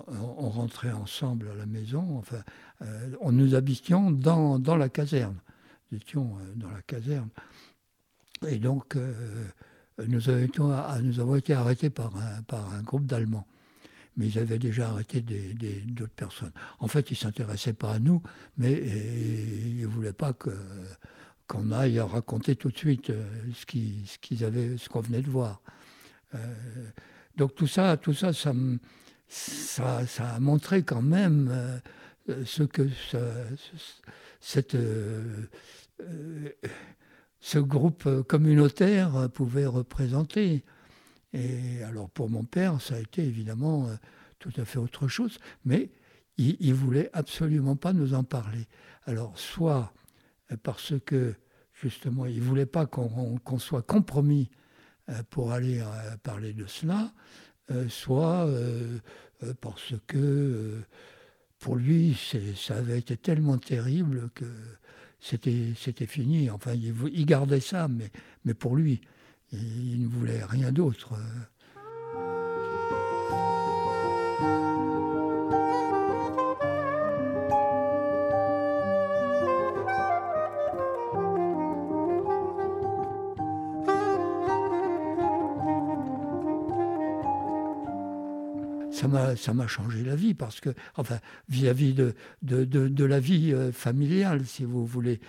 on, 0.09 0.49
rentrait 0.49 0.91
ensemble 0.91 1.49
à 1.53 1.55
la 1.55 1.67
maison. 1.67 2.19
Enfin, 2.19 2.43
on 3.21 3.33
nous 3.33 3.55
habitions 3.55 4.11
dans, 4.11 4.59
dans 4.59 4.77
la 4.77 4.89
caserne. 4.89 5.37
Nous 5.91 5.99
étions 5.99 6.37
dans 6.57 6.71
la 6.71 6.83
caserne. 6.83 7.29
Et 8.47 8.59
donc, 8.59 8.97
euh, 8.97 9.13
nous, 10.07 10.21
nous, 11.03 11.21
avons, 11.21 11.37
été 11.37 11.53
arrêtés 11.53 11.91
par 11.91 12.17
un, 12.17 12.43
par 12.43 12.73
un 12.73 12.83
groupe 12.83 13.07
d'Allemands. 13.07 13.47
Mais 14.17 14.27
ils 14.27 14.39
avaient 14.39 14.59
déjà 14.59 14.91
arrêté 14.91 15.21
d'autres 15.21 16.13
personnes. 16.13 16.53
En 16.79 16.89
fait, 16.89 17.11
ils 17.11 17.15
ne 17.15 17.19
s'intéressaient 17.19 17.73
pas 17.73 17.93
à 17.93 17.99
nous, 17.99 18.23
mais 18.59 18.73
ils 18.73 19.83
ne 19.83 19.87
voulaient 19.87 20.13
pas 20.13 20.33
qu'on 21.47 21.73
aille 21.73 22.01
raconter 22.01 22.57
tout 22.57 22.71
de 22.71 22.77
suite 22.77 23.11
euh, 23.11 23.25
ce, 23.55 24.45
avaient, 24.45 24.77
ce 24.77 24.89
qu'on 24.89 25.01
venait 25.01 25.23
de 25.23 25.31
voir. 25.31 25.63
Euh, 26.35 26.39
donc 27.37 27.55
tout 27.55 27.67
ça, 27.67 27.97
tout 27.97 28.15
ça, 28.15 28.33
ça, 28.33 28.53
ça, 29.29 30.29
a 30.29 30.41
montré 30.41 30.83
quand 30.83 31.03
même 31.03 31.81
ce 32.45 32.65
que 32.65 32.89
ce 37.41 37.59
groupe 37.59 38.23
communautaire 38.23 39.29
pouvait 39.33 39.67
représenter. 39.67 40.65
Et 41.33 41.83
alors 41.85 42.11
pour 42.11 42.29
mon 42.29 42.45
père, 42.45 42.81
ça 42.81 42.97
a 42.97 42.99
été 42.99 43.23
évidemment 43.25 43.87
euh, 43.87 43.95
tout 44.39 44.53
à 44.57 44.65
fait 44.65 44.79
autre 44.79 45.09
chose, 45.09 45.39
mais 45.65 45.91
il, 46.39 46.57
ne 46.61 46.75
voulait 46.75 47.11
absolument 47.13 47.77
pas 47.77 47.93
nous 47.93 48.15
en 48.15 48.25
parler. 48.25 48.67
Alors 49.05 49.39
soit 49.39 49.93
euh, 50.51 50.57
parce 50.63 50.95
que 51.07 51.35
justement 51.73 52.27
il 52.27 52.41
voulait 52.41 52.67
pas 52.67 52.87
qu'on 52.87 53.59
soit 53.59 53.83
compromis 53.83 54.51
euh, 55.09 55.23
pour 55.31 55.53
aller 55.53 55.83
parler 56.23 56.53
de 56.53 56.67
cela, 56.67 57.13
soit 57.89 58.49
parce 59.61 59.95
que 60.09 60.81
pour 61.61 61.77
lui 61.77 62.19
ça 62.57 62.75
avait 62.75 62.99
été 62.99 63.17
tellement 63.17 63.59
terrible 63.59 64.31
que 64.35 64.47
c'était 65.21 66.07
fini. 66.07 66.51
Enfin, 66.51 66.73
il, 66.75 66.93
il, 67.13 67.27
gardait 67.27 67.61
ça, 67.61 67.87
mais, 67.87 68.11
mais 68.45 68.55
pour 68.55 68.75
lui. 68.75 69.01
Il 69.53 70.03
ne 70.03 70.07
voulait 70.07 70.45
rien 70.45 70.73
d'autre. 70.73 71.15
ça 89.37 89.55
m'a 89.55 89.67
changé 89.67 90.05
la 90.05 90.15
vie 90.15 90.35
parce 90.35 90.61
que, 90.61 90.71
enfin, 90.97 91.19
vis-à-vis 91.49 91.95
de, 91.95 92.15
de, 92.43 93.05
la 93.05 93.21
vie 93.21 93.53
euh, 93.53 93.73
familiale, 93.73 94.47
si 94.47 94.65
vous 94.65 94.85
voulez, 94.85 95.21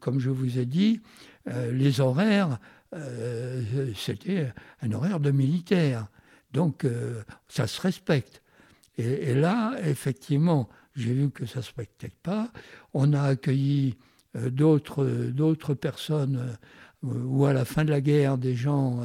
comme 0.00 0.18
je 0.18 0.30
vous 0.30 0.58
ai 0.58 0.66
dit, 0.66 1.00
euh, 1.48 1.72
les 1.72 2.00
horaires, 2.00 2.58
euh, 2.94 3.92
c'était 3.96 4.52
un 4.82 4.92
horaire 4.92 5.20
de 5.20 5.30
militaire. 5.30 6.06
Donc, 6.52 6.86
ça 7.48 7.66
se 7.66 7.80
respecte. 7.80 8.42
Et, 8.98 9.32
là, 9.32 9.74
effectivement, 9.82 10.68
j'ai 10.94 11.14
vu 11.14 11.30
que 11.30 11.46
ça 11.46 11.60
ne 11.60 11.62
se 11.62 11.68
respectait 11.68 12.12
pas. 12.22 12.50
On 12.92 13.14
a 13.14 13.22
accueilli 13.22 13.96
d'autres, 14.34 15.06
d'autres 15.30 15.72
personnes, 15.72 16.58
ou 17.02 17.46
à 17.46 17.54
la 17.54 17.64
fin 17.64 17.86
de 17.86 17.90
la 17.90 18.02
guerre, 18.02 18.36
des 18.36 18.54
gens 18.54 19.00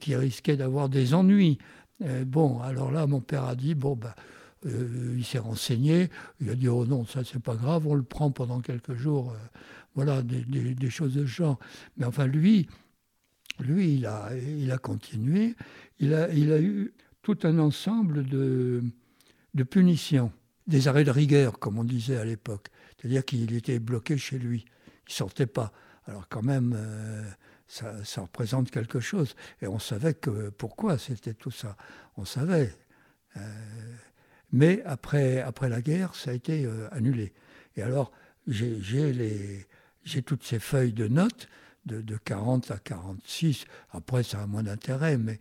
qui 0.00 0.16
risquaient 0.16 0.56
d'avoir 0.56 0.88
des 0.88 1.12
ennuis. 1.12 1.58
Euh, 2.04 2.24
bon, 2.24 2.60
alors 2.60 2.90
là, 2.90 3.06
mon 3.06 3.20
père 3.20 3.44
a 3.44 3.54
dit, 3.54 3.74
bon, 3.74 3.96
ben, 3.96 4.14
euh, 4.66 5.14
il 5.16 5.24
s'est 5.24 5.38
renseigné, 5.38 6.10
il 6.40 6.50
a 6.50 6.54
dit, 6.54 6.68
oh 6.68 6.84
non, 6.84 7.04
ça 7.06 7.22
c'est 7.24 7.42
pas 7.42 7.54
grave, 7.54 7.86
on 7.86 7.94
le 7.94 8.02
prend 8.02 8.30
pendant 8.30 8.60
quelques 8.60 8.94
jours, 8.94 9.32
euh, 9.32 9.58
voilà, 9.94 10.22
des, 10.22 10.90
choses 10.90 11.14
de 11.14 11.22
ce 11.22 11.30
genre. 11.30 11.58
Mais 11.96 12.04
enfin, 12.04 12.26
lui, 12.26 12.68
lui, 13.60 13.94
il 13.94 14.06
a, 14.06 14.30
il 14.36 14.70
a 14.70 14.78
continué, 14.78 15.54
il 15.98 16.14
a, 16.14 16.32
il 16.32 16.52
a 16.52 16.60
eu 16.60 16.92
tout 17.22 17.38
un 17.42 17.58
ensemble 17.58 18.24
de, 18.24 18.82
de 19.54 19.62
punitions, 19.62 20.32
des 20.66 20.88
arrêts 20.88 21.04
de 21.04 21.10
rigueur, 21.10 21.58
comme 21.58 21.78
on 21.78 21.84
disait 21.84 22.16
à 22.16 22.24
l'époque. 22.24 22.68
C'est-à-dire 22.96 23.24
qu'il 23.24 23.54
était 23.54 23.78
bloqué 23.78 24.16
chez 24.16 24.38
lui, 24.38 24.64
il 25.08 25.12
sortait 25.12 25.46
pas. 25.46 25.72
Alors 26.06 26.28
quand 26.28 26.42
même, 26.42 26.76
ça, 27.68 28.22
représente 28.22 28.70
quelque 28.70 29.00
chose. 29.00 29.36
Et 29.62 29.66
on 29.66 29.78
savait 29.78 30.14
que 30.14 30.50
pourquoi 30.50 30.98
c'était 30.98 31.34
tout 31.34 31.50
ça. 31.50 31.76
On 32.16 32.24
savait. 32.24 32.74
Euh, 33.36 33.40
mais 34.52 34.82
après, 34.84 35.40
après 35.40 35.68
la 35.68 35.80
guerre, 35.80 36.14
ça 36.14 36.30
a 36.30 36.34
été 36.34 36.64
euh, 36.64 36.88
annulé. 36.92 37.32
Et 37.76 37.82
alors, 37.82 38.12
j'ai 38.46 39.66
toutes 40.24 40.44
ces 40.44 40.58
feuilles 40.58 40.92
de 40.92 41.08
notes 41.08 41.48
de, 41.86 42.00
de 42.00 42.16
40 42.16 42.70
à 42.70 42.78
46. 42.78 43.66
Après, 43.92 44.22
ça 44.22 44.42
a 44.42 44.46
moins 44.46 44.62
d'intérêt, 44.62 45.18
mais 45.18 45.38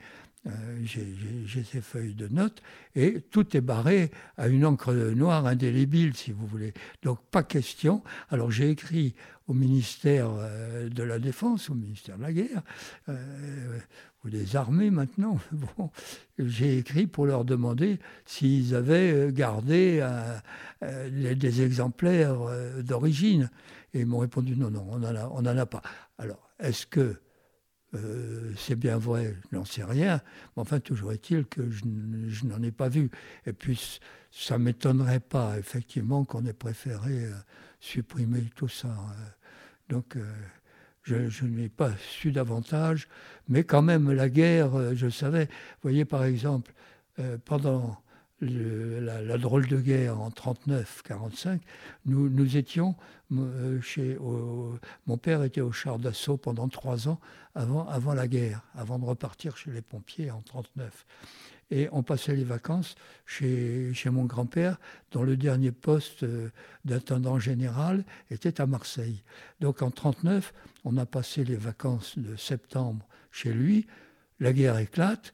euh, 0.48 0.80
j'ai 0.84 1.64
ces 1.64 1.82
feuilles 1.82 2.14
de 2.14 2.28
notes 2.28 2.62
et 2.96 3.22
tout 3.22 3.58
est 3.58 3.62
barré 3.62 4.12
à 4.38 4.48
une 4.48 4.66
encre 4.66 4.94
noire 4.94 5.46
indélébile, 5.46 6.16
si 6.16 6.32
vous 6.32 6.46
voulez. 6.46 6.74
Donc 7.04 7.20
pas 7.32 7.44
question. 7.44 8.04
Alors 8.30 8.52
j'ai 8.52 8.70
écrit 8.70 9.16
au 9.48 9.54
ministère 9.54 10.30
euh, 10.38 10.90
de 10.90 11.04
la 11.04 11.20
Défense, 11.20 11.70
au 11.70 11.74
ministère 11.74 12.18
de 12.18 12.24
la 12.24 12.34
Guerre, 12.34 12.62
euh, 13.10 13.80
des 14.30 14.56
armées 14.56 14.92
maintenant. 14.92 15.40
Bon, 15.78 15.90
j'ai 16.38 16.78
écrit 16.78 17.08
pour 17.08 17.26
leur 17.26 17.46
demander 17.46 18.00
s'ils 18.26 18.76
avaient 18.76 19.32
gardé 19.32 20.06
des 20.82 21.62
exemplaires 21.62 22.38
d'origine. 22.84 23.50
Et 23.94 24.02
ils 24.02 24.06
m'ont 24.06 24.20
répondu 24.20 24.56
non, 24.56 24.70
non, 24.70 24.86
on 24.92 25.00
n'en 25.00 25.58
a, 25.58 25.62
a 25.62 25.66
pas. 25.66 25.82
Alors, 26.18 26.50
est-ce 26.60 26.86
que 26.86 27.16
euh, 27.94 28.54
c'est 28.58 28.76
bien 28.76 28.98
vrai, 28.98 29.36
je 29.50 29.58
n'en 29.58 29.64
sais 29.64 29.84
rien, 29.84 30.22
mais 30.56 30.62
enfin, 30.62 30.80
toujours 30.80 31.14
est-il 31.14 31.46
que 31.46 31.70
je, 31.70 31.86
n'en 32.46 32.62
ai 32.62 32.72
pas 32.72 32.90
vu. 32.90 33.10
Et 33.46 33.54
puis, 33.54 34.00
ça 34.30 34.58
ne 34.58 34.66
m'étonnerait 34.66 35.22
pas, 35.22 35.58
effectivement, 35.58 36.26
qu'on 36.26 36.46
ait 36.46 36.54
préféré 36.54 37.26
euh, 37.26 37.34
supprimer 37.80 38.44
tout 38.56 38.68
ça. 38.68 38.90
Euh. 38.90 39.30
donc, 39.90 40.18
je, 41.08 41.46
n'ai 41.46 41.70
pas 41.70 41.92
su 41.98 42.32
davantage, 42.32 43.08
mais 43.48 43.64
quand 43.64 43.82
même, 43.82 44.12
la 44.12 44.30
guerre, 44.30 44.96
je 44.96 45.10
savais. 45.10 45.46
Vous 45.46 45.84
voyez, 45.90 46.06
par 46.06 46.24
exemple, 46.24 46.74
pendant 47.46 47.98
la, 48.42 49.38
drôle 49.38 49.68
de 49.68 49.78
guerre 49.78 50.20
en 50.20 50.30
39-45, 50.30 51.60
nous, 52.06 52.58
étions 52.58 52.96
euh, 53.32 53.82
chez. 53.82 54.18
mon 55.08 55.18
père 55.18 55.44
était 55.44 55.62
au 55.62 55.72
char 55.72 56.00
d'assaut 56.00 56.38
pendant 56.38 56.68
trois 56.68 57.08
ans 57.08 57.20
avant, 57.56 57.88
avant 57.88 58.14
la 58.14 58.28
guerre, 58.28 58.62
avant 58.76 59.00
de 59.00 59.06
repartir 59.06 59.58
chez 59.58 59.72
les 59.72 59.82
pompiers 59.82 60.32
en 60.32 60.42
39. 60.42 61.06
Et 61.70 61.90
on 61.92 62.02
passait 62.02 62.34
les 62.34 62.46
vacances 62.46 62.96
chez, 63.26 63.94
chez 63.94 64.10
mon 64.10 64.24
grand-père, 64.24 64.78
dont 65.12 65.24
le 65.24 65.36
dernier 65.36 65.74
poste 65.74 66.24
euh, 66.24 66.50
d'intendant 66.86 67.40
général 67.40 68.06
était 68.32 68.62
à 68.62 68.66
Marseille. 68.66 69.22
Donc 69.60 69.82
en 69.82 69.92
39, 69.92 70.54
on 70.88 70.98
a 70.98 71.06
passé 71.06 71.44
les 71.44 71.56
vacances 71.56 72.18
de 72.18 72.36
septembre 72.36 73.08
chez 73.32 73.52
lui. 73.52 73.88
La 74.40 74.54
guerre 74.54 74.78
éclate 74.78 75.34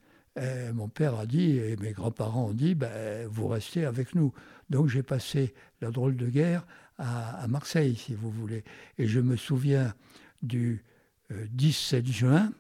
mon 0.74 0.88
père 0.88 1.16
a 1.20 1.26
dit, 1.26 1.58
et 1.58 1.76
mes 1.78 1.92
grands-parents 1.92 2.48
ont 2.48 2.54
dit, 2.54 2.74
ben, 2.74 3.28
vous 3.28 3.48
restez 3.48 3.86
avec 3.86 4.16
nous. 4.16 4.34
Donc 4.70 4.88
j'ai 4.88 5.04
passé 5.04 5.54
la 5.82 5.92
drôle 5.92 6.16
de 6.16 6.28
guerre 6.28 6.66
à, 6.98 7.48
Marseille, 7.48 7.96
si 7.96 8.14
vous 8.14 8.32
voulez. 8.32 8.64
Et 8.98 9.08
je 9.08 9.20
me 9.20 9.36
souviens 9.36 9.94
du 10.42 10.84
17 11.32 12.06
euh, 12.06 12.12
juin, 12.12 12.54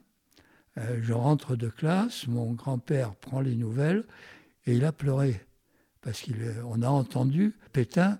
euh, 0.77 0.99
je 1.01 1.13
rentre 1.13 1.55
de 1.55 1.69
classe, 1.69 2.27
mon 2.27 2.53
grand-père 2.53 3.15
prend 3.15 3.41
les 3.41 3.55
nouvelles 3.55 4.03
et 4.65 4.75
il 4.75 4.85
a 4.85 4.91
pleuré. 4.91 5.41
Parce 6.01 6.23
qu'on 6.23 6.81
a 6.81 6.89
entendu 6.89 7.53
Pétain 7.71 8.19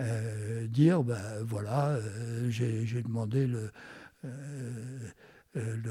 euh, 0.00 0.66
dire, 0.66 1.02
ben 1.02 1.20
voilà, 1.44 1.98
j'ai 2.48 3.02
demandé 3.02 3.46
le, 3.46 3.70
le 4.22 5.82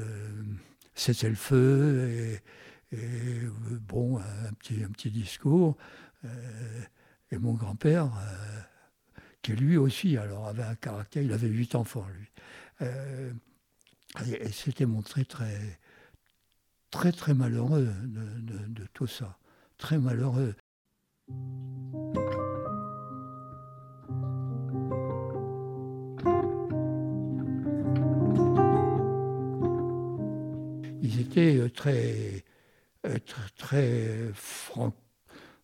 cessez-le-feu 0.94 2.10
et 2.10 2.40
et 2.92 2.96
euh, 2.96 3.50
bon, 3.88 4.18
un 4.18 4.52
petit, 4.54 4.82
un 4.82 4.90
petit 4.90 5.10
discours. 5.10 5.76
Euh, 6.24 6.82
et 7.30 7.38
mon 7.38 7.54
grand-père, 7.54 8.06
euh, 8.06 9.20
qui 9.42 9.52
lui 9.52 9.76
aussi 9.76 10.16
alors 10.16 10.48
avait 10.48 10.64
un 10.64 10.74
caractère, 10.74 11.22
il 11.22 11.32
avait 11.32 11.48
huit 11.48 11.74
enfants 11.74 12.06
lui. 12.16 12.30
et, 14.26 14.50
s'était 14.50 14.86
montré 14.86 15.24
très, 15.24 15.78
très, 16.90 17.12
très 17.12 17.34
malheureux 17.34 17.88
de 18.04 18.86
tout 18.92 19.06
ça. 19.06 19.38
Très 19.78 19.98
malheureux. 19.98 20.54
Étaient 31.30 31.70
très 31.70 32.44
très, 33.02 33.48
très 33.56 34.32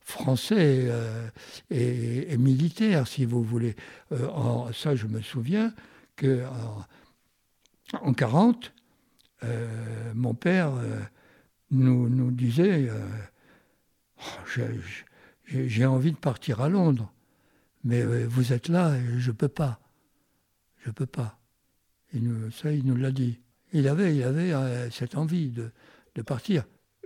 français 0.07 0.87
euh, 0.88 1.29
et, 1.70 2.37
militaire, 2.38 3.07
si 3.09 3.24
vous 3.24 3.42
voulez. 3.42 3.74
Euh, 4.12 4.29
en, 4.29 4.72
ça, 4.72 4.94
je 4.94 5.07
me 5.07 5.20
souviens 5.20 5.74
que 6.14 6.44
en, 8.00 8.12
40, 8.12 8.72
euh, 9.42 10.12
mon 10.14 10.35
père 10.35 10.72
nous, 11.70 12.09
nous, 12.09 12.31
disait 12.31 12.88
oh, 14.18 14.61
j'ai 15.48 15.87
envie 15.87 16.12
de 16.12 16.16
partir 16.16 16.61
à 16.61 16.68
Londres, 16.68 17.12
mais 17.85 18.02
vous 18.24 18.52
êtes 18.52 18.68
là 18.68 18.96
et 18.96 19.18
je 19.18 19.33
peux 19.33 19.48
pas. 19.48 19.81
Je 20.85 20.90
peux 20.90 21.07
pas. 21.07 21.38
ça, 22.52 22.72
il 22.72 22.87
nous 22.87 22.96
l'a 22.96 23.11
dit. 23.11 23.40
Il 23.72 23.88
avait, 23.88 24.16
il 24.16 24.22
avait 24.22 24.52
cette 24.90 25.16
envie 25.16 25.50
de, 25.50 25.70
partir 26.22 26.64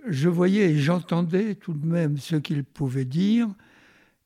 je 0.09 0.29
voyais 0.29 0.71
et 0.71 0.79
j'entendais 0.79 1.57
tout 1.57 1.75
de 1.75 1.85
même 1.85 2.17
ce 2.17 2.37
qu'il 2.37 2.65
pouvait 2.65 3.05
dire, 3.05 3.49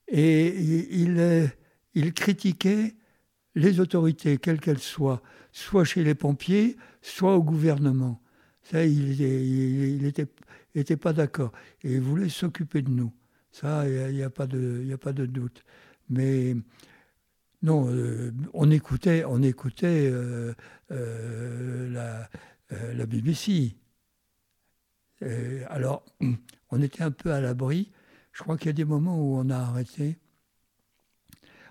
et 0.07 0.47
il, 0.57 1.51
il 1.95 2.13
critiquait 2.13 2.95
les 3.55 3.79
autorités, 3.79 4.37
quelles 4.37 4.59
qu'elles 4.59 4.79
soient, 4.79 5.21
soit 5.51 5.83
chez 5.83 6.03
les 6.03 6.15
pompiers, 6.15 6.77
soit 7.01 7.35
au 7.35 7.43
gouvernement. 7.43 8.21
Ça, 8.63 8.85
il 8.85 10.01
n'était 10.01 10.97
pas 10.97 11.13
d'accord. 11.13 11.51
Et 11.83 11.93
il 11.93 12.01
voulait 12.01 12.29
s'occuper 12.29 12.81
de 12.81 12.89
nous. 12.89 13.13
Ça, 13.51 13.87
il 13.87 14.15
n'y 14.15 14.23
a, 14.23 14.29
pas 14.29 14.47
de, 14.47 14.85
a 14.91 14.97
pas 14.97 15.13
de 15.13 15.25
doute. 15.25 15.63
Mais 16.09 16.55
non, 17.65 17.87
euh, 17.89 18.31
on 18.53 18.69
écoutait, 18.69 19.25
on 19.25 19.41
écoutait 19.41 20.07
euh, 20.11 20.53
euh, 20.91 21.89
la, 21.89 22.29
la, 22.93 23.05
BBC. 23.07 23.75
alors, 25.69 26.05
on 26.69 26.81
était 26.83 27.01
un 27.01 27.09
peu 27.09 27.33
à 27.33 27.41
l'abri. 27.41 27.91
Je 28.33 28.43
crois 28.43 28.57
qu'il 28.57 28.67
y 28.67 28.69
a 28.69 28.73
des 28.73 28.85
moments 28.85 29.17
où 29.17 29.35
on 29.35 29.49
a 29.49 29.57
arrêté. 29.57 30.19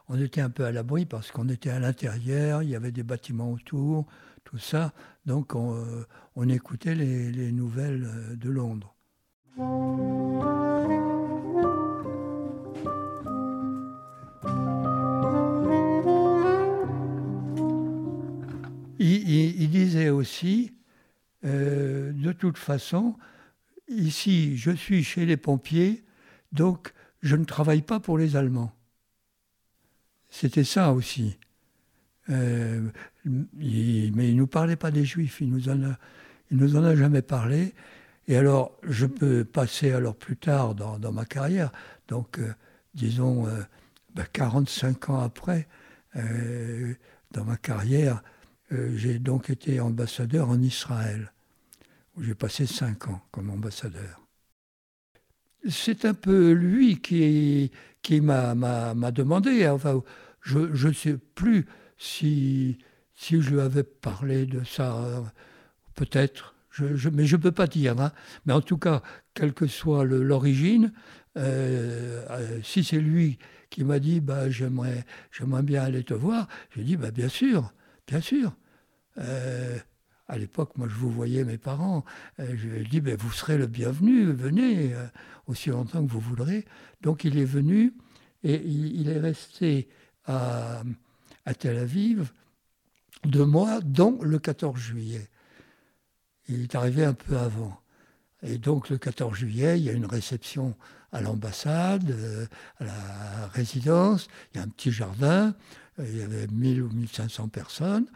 On 0.09 0.21
était 0.21 0.41
un 0.41 0.51
peu 0.51 0.65
à 0.65 0.73
l'abri 0.73 1.07
parce 1.07 1.31
qu'on 1.31 1.49
était 1.49 1.71
à 1.71 1.79
l'intérieur, 1.79 2.65
il 2.65 2.71
y 2.71 2.75
avait 2.75 2.91
des 2.91 3.05
bâtiments 3.05 3.53
autour, 3.53 4.07
tout 4.43 4.59
ça. 4.59 4.93
Donc 5.27 5.55
on, 5.55 6.49
écoutait 6.49 6.97
les, 6.97 7.31
les, 7.31 7.53
nouvelles 7.53 8.37
de 8.37 8.51
Londres. 8.51 8.97
Il, 18.99 19.71
disait 19.71 20.11
aussi, 20.11 20.75
euh, 21.45 22.13
de 22.13 22.33
toute 22.33 22.59
façon, 22.59 23.17
ici, 23.89 24.57
je 24.57 24.71
suis 24.71 25.03
chez 25.03 25.27
les 25.27 25.37
pompiers, 25.37 26.05
donc 26.53 26.93
je 27.23 27.37
ne 27.37 27.45
travaille 27.45 27.83
pas 27.83 28.01
pour 28.01 28.19
les 28.19 28.37
Allemands. 28.37 28.73
C'était 30.31 30.65
ça 30.65 30.93
aussi. 30.93 31.39
Euh, 32.31 32.89
mais 33.25 33.47
il 33.55 34.17
ne 34.17 34.33
nous 34.33 34.47
parlait 34.47 34.77
pas 34.77 34.91
des 34.91 35.05
Juifs, 35.05 35.41
il 35.41 35.51
nous 35.51 35.69
en 35.69 35.83
a, 35.83 35.99
il 36.51 36.57
nous 36.57 36.77
en 36.77 36.85
a 36.85 36.97
jamais 36.97 37.23
parlé. 37.23 37.75
Et 38.27 38.37
alors, 38.37 38.79
je 38.83 39.07
peux 39.07 39.45
passer 39.45 39.93
alors 39.93 40.17
plus 40.17 40.37
tard 40.37 40.75
dans, 40.75 41.13
ma 41.13 41.27
carrière, 41.27 41.71
donc 42.09 42.39
euh, 42.39 42.55
disons 42.95 43.47
45 44.33 44.99
ben, 45.01 45.15
ans 45.15 45.21
après, 45.21 45.69
dans 46.15 47.45
ma 47.45 47.57
carrière, 47.57 48.23
euh, 48.73 48.97
j'ai 48.97 49.19
donc 49.19 49.51
été 49.51 49.81
ambassadeur 49.81 50.49
en 50.49 50.61
Israël, 50.61 51.33
où 52.17 52.23
j'ai 52.23 52.35
passé 52.35 52.67
cinq 52.67 53.09
ans 53.09 53.21
comme 53.31 53.51
ambassadeur. 53.51 54.21
C'est 55.69 56.05
un 56.05 56.15
peu 56.15 56.53
lui 56.53 57.01
qui, 57.01 57.71
m'a, 58.21 58.95
demandé, 59.11 59.67
enfin, 59.69 60.03
je 60.43 60.89
ne 60.89 60.93
sais 60.93 61.17
plus 61.35 61.67
si, 61.97 62.79
je 63.17 63.51
lui 63.51 63.61
avais 63.61 63.83
parlé 63.83 64.45
de 64.45 64.63
ça, 64.65 65.23
peut-être, 65.95 66.55
mais 67.13 67.27
je 67.27 67.37
ne 67.37 67.41
peux 67.41 67.53
pas 67.53 67.67
dire. 67.67 67.99
Hein. 68.01 68.13
Mais 68.47 68.53
en 68.53 68.61
tout 68.61 68.79
cas, 68.79 69.03
quelle 69.33 69.55
que 69.55 69.67
soit 69.67 70.05
l'origine, 70.05 70.93
euh, 71.37 72.25
euh, 72.31 72.61
si 72.63 72.85
c'est 72.85 73.01
lui 73.01 73.39
qui 73.71 73.85
m'a 73.85 73.99
dit 73.99 74.21
bah, 74.21 74.51
j'aimerais, 74.51 75.05
j'aimerais 75.33 75.63
bien 75.63 75.83
aller 75.83 76.05
te 76.05 76.15
voir, 76.15 76.49
j'ai 76.75 76.85
dit 76.85 76.97
bah, 76.97 77.11
bien 77.11 77.29
sûr. 77.29 77.73
Bien 78.07 78.21
sûr. 78.21 78.55
Euh, 79.19 79.79
à 80.29 80.39
l'époque, 80.39 80.77
moi, 80.77 80.89
je 80.89 80.95
vous 80.95 81.11
voyais 81.11 81.45
mes 81.45 81.59
parents. 81.59 82.05
Euh, 82.41 82.55
je 82.57 82.69
lui 82.69 82.81
ai 82.81 82.85
dit, 82.85 83.01
ben, 83.01 83.17
vous 83.17 83.33
serez 83.33 83.59
le 83.59 83.67
bienvenu, 83.67 84.25
venez 84.33 84.95
euh, 84.95 85.07
aussi 85.47 85.71
longtemps 85.71 86.05
que 86.05 86.11
vous 86.11 86.21
voudrez. 86.21 86.65
Donc, 87.03 87.25
il 87.25 87.39
est 87.39 87.45
venu 87.45 87.95
et 88.43 88.57
il, 88.57 89.09
est 89.09 89.21
resté 89.21 89.89
à, 90.27 90.83
à, 91.47 91.55
Tel 91.55 91.79
Aviv 91.79 92.33
deux 93.25 93.45
mois, 93.45 93.81
dont 93.81 94.19
le 94.23 94.39
14 94.39 94.79
juillet. 94.79 95.29
Il 96.49 96.63
est 96.63 96.75
arrivé 96.75 97.05
un 97.05 97.15
peu 97.15 97.39
avant. 97.39 97.81
Et 98.43 98.59
donc, 98.59 98.91
le 98.91 98.99
14 98.99 99.35
juillet, 99.35 99.79
il 99.79 99.85
y 99.85 99.89
a 99.89 99.93
une 99.93 100.05
réception 100.05 100.77
à 101.13 101.23
l'ambassade, 101.23 102.49
à 102.81 102.85
la 102.85 103.49
résidence. 103.53 104.29
Il 104.53 104.59
y 104.59 104.61
a 104.61 104.65
un 104.65 104.69
petit 104.69 104.91
jardin. 104.91 105.55
Il 105.99 106.17
y 106.17 106.23
avait 106.23 106.47
1000 106.49 106.83
ou 106.83 106.89
1500 106.91 107.49
personnes. 107.49 108.07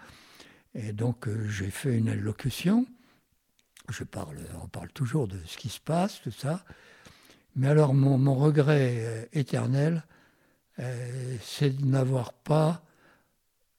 Et 0.75 0.93
donc 0.93 1.29
euh, 1.29 1.49
j'ai 1.49 1.71
fait 1.71 1.97
une 1.97 2.09
allocution. 2.09 2.87
Je 3.89 4.05
parle, 4.05 4.39
on 4.63 4.69
parle 4.69 4.91
toujours 4.91 5.29
de 5.29 5.39
ce 5.47 5.57
qui 5.57 5.69
se 5.69 5.81
passe, 5.81 6.21
tout 6.23 6.31
ça. 6.31 6.65
Mais 7.57 7.69
alors 7.69 7.95
mon, 7.95 8.35
regret 8.35 8.97
euh, 8.99 9.25
éternel, 9.33 10.05
euh, 10.79 11.37
c'est 11.43 11.77
de 11.77 11.85
n'avoir 11.85 12.33
pas 12.33 12.83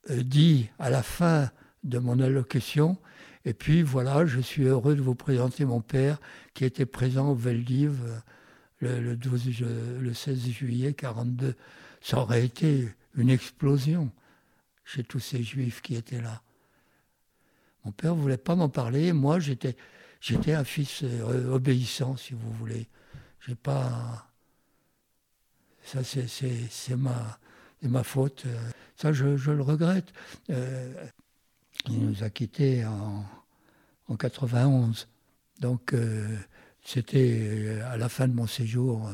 dit 0.09 0.69
à 0.79 0.89
la 0.89 1.03
fin 1.03 1.51
de 1.83 1.99
mon 1.99 2.19
allocution, 2.19 2.97
et 3.45 3.53
puis 3.53 3.83
voilà, 3.83 4.25
je 4.25 4.39
suis 4.39 4.63
heureux 4.63 4.95
de 4.95 5.01
vous 5.01 5.13
présenter 5.13 5.65
mon 5.65 5.81
père 5.81 6.19
qui 6.53 6.65
était 6.65 6.85
présent 6.85 7.29
au 7.29 7.35
Veldiv 7.35 8.21
le, 8.79 9.15
12, 9.15 9.61
le 9.99 10.13
16 10.13 10.49
juillet 10.49 10.93
42. 10.93 11.55
Ça 12.01 12.19
aurait 12.19 12.43
été 12.43 12.89
une 13.15 13.29
explosion 13.29 14.11
chez 14.85 15.03
tous 15.03 15.19
ces 15.19 15.43
juifs 15.43 15.81
qui 15.81 15.95
étaient 15.95 16.21
là. 16.21 16.41
Mon 17.85 17.91
père 17.91 18.15
ne 18.15 18.21
voulait 18.21 18.37
pas 18.37 18.55
m'en 18.55 18.69
parler. 18.69 19.13
Moi, 19.13 19.39
j'étais, 19.39 19.75
j'étais 20.19 20.53
un 20.53 20.63
fils 20.63 21.03
euh, 21.03 21.53
obéissant, 21.53 22.17
si 22.17 22.33
vous 22.33 22.51
voulez. 22.53 22.87
J'ai 23.47 23.55
pas. 23.55 24.27
Ça, 25.83 26.03
c'est, 26.03 26.27
c'est, 26.27 26.95
ma, 26.95 27.39
ma 27.81 28.03
faute. 28.03 28.45
Ça, 28.95 29.13
je, 29.13 29.25
le 29.25 29.61
regrette. 29.61 30.11
Euh, 30.49 30.93
il 31.87 32.05
nous 32.05 32.23
a 32.23 32.29
quittés 32.29 32.85
en, 32.85 33.25
en 34.07 34.15
91. 34.15 35.07
Donc, 35.59 35.93
euh, 35.93 36.37
c'était 36.83 37.79
à 37.85 37.97
la 37.97 38.09
fin 38.09 38.27
de 38.27 38.33
mon 38.33 38.47
séjour. 38.47 39.09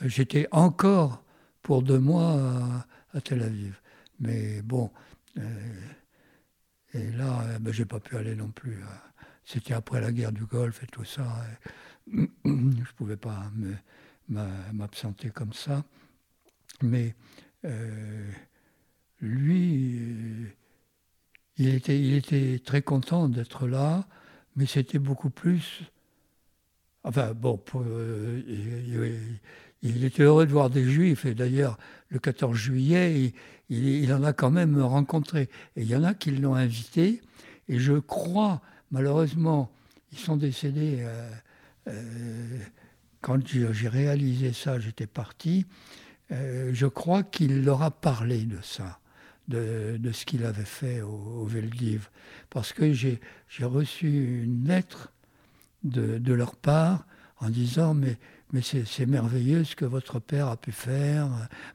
j'étais 0.00 0.48
encore 0.50 1.22
pour 1.62 1.82
deux 1.82 1.98
mois 1.98 2.84
Tel 3.20 3.42
Aviv. 3.42 3.80
Mais 4.20 4.62
bon. 4.62 4.90
Et 6.96 7.10
là, 7.12 7.42
euh, 7.42 7.58
ben, 7.58 7.72
je 7.72 7.82
n'ai 7.82 7.86
pas 7.86 8.00
pu 8.00 8.16
aller 8.16 8.34
non 8.34 8.48
plus. 8.48 8.82
Euh. 8.82 8.86
C'était 9.44 9.74
après 9.74 10.00
la 10.00 10.12
guerre 10.12 10.32
du 10.32 10.44
Golfe 10.46 10.82
et 10.82 10.86
tout 10.86 11.04
ça. 11.04 11.24
je 12.12 12.92
pouvais 12.96 13.16
pas 13.16 13.50
m'absenter 14.28 15.30
comme 15.30 15.52
ça. 15.52 15.84
Mais 16.82 17.14
euh, 17.64 18.30
lui, 19.20 20.48
il 21.58 21.68
était, 21.68 22.60
très 22.64 22.82
content 22.82 23.28
d'être 23.28 23.68
là, 23.68 24.06
mais 24.56 24.66
c'était 24.66 24.98
beaucoup 24.98 25.30
plus. 25.30 25.82
Enfin, 27.04 27.32
bon, 27.34 27.62
il, 28.48 29.40
était 29.82 30.22
heureux 30.22 30.46
de 30.46 30.52
voir 30.52 30.70
des 30.70 30.84
juifs, 30.84 31.24
et 31.26 31.34
d'ailleurs, 31.34 31.78
le 32.08 32.18
14 32.18 32.56
juillet, 32.56 33.32
il, 33.68 34.12
en 34.12 34.22
a 34.22 34.32
quand 34.32 34.50
même 34.50 34.80
rencontré. 34.80 35.48
Et 35.76 35.82
il 35.82 35.88
y 35.88 35.96
en 35.96 36.04
a 36.04 36.14
qui 36.14 36.30
l'ont 36.30 36.54
invité. 36.54 37.20
Et 37.68 37.78
je 37.78 37.94
crois, 37.94 38.62
malheureusement, 38.90 39.70
ils 40.12 40.18
sont 40.18 40.36
décédés. 40.36 40.98
Euh, 41.00 41.30
euh, 41.88 42.58
quand 43.20 43.46
j'ai 43.46 43.88
réalisé 43.88 44.52
ça, 44.52 44.78
j'étais 44.78 45.06
parti. 45.06 45.66
Euh, 46.32 46.70
je 46.72 46.86
crois 46.86 47.22
qu'il 47.22 47.64
leur 47.64 47.82
a 47.82 47.90
parlé 47.90 48.44
de 48.44 48.58
ça, 48.62 49.00
de, 49.48 49.98
ce 50.12 50.24
qu'il 50.24 50.44
avait 50.44 50.64
fait 50.64 51.02
au, 51.02 51.08
au. 51.08 51.48
Parce 52.50 52.72
que 52.72 52.92
j'ai 52.92 53.20
reçu 53.60 54.44
une 54.44 54.66
lettre 54.68 55.12
de 55.82 56.32
leur 56.32 56.56
part 56.56 57.04
en 57.40 57.50
disant 57.50 57.94
Mais 57.94 58.18
mais 58.52 58.60
c'est 58.62 59.06
merveilleux 59.06 59.64
ce 59.64 59.74
que 59.74 59.84
votre 59.84 60.20
père 60.20 60.48
a 60.48 60.56
pu 60.56 60.70
faire, 60.72 61.28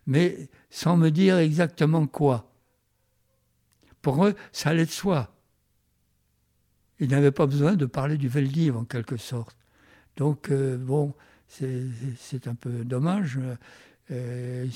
mais 0.08 0.50
sans 0.69 0.95
me 0.95 1.10
dire 1.10 1.38
exactement 1.38 2.08
quoi. 2.08 2.50
Pour 4.02 4.26
eux, 4.26 4.36
ça 4.52 4.69
allait 4.69 4.86
de 4.86 4.91
soi. 4.91 5.36
Ils 7.00 7.10
n'avaient 7.10 7.32
pas 7.32 7.45
besoin 7.45 7.76
de 7.76 7.86
parler 7.86 8.17
du 8.17 8.30
Veldiv 8.30 8.78
en 8.78 8.86
quelque 8.86 9.17
sorte. 9.17 9.58
Donc, 10.17 10.50
euh, 10.50 10.78
bon, 10.78 11.13
c'est 11.47 12.47
un 12.47 12.56
peu 12.56 12.86
dommage. 12.86 13.39
Euh, 14.12 14.67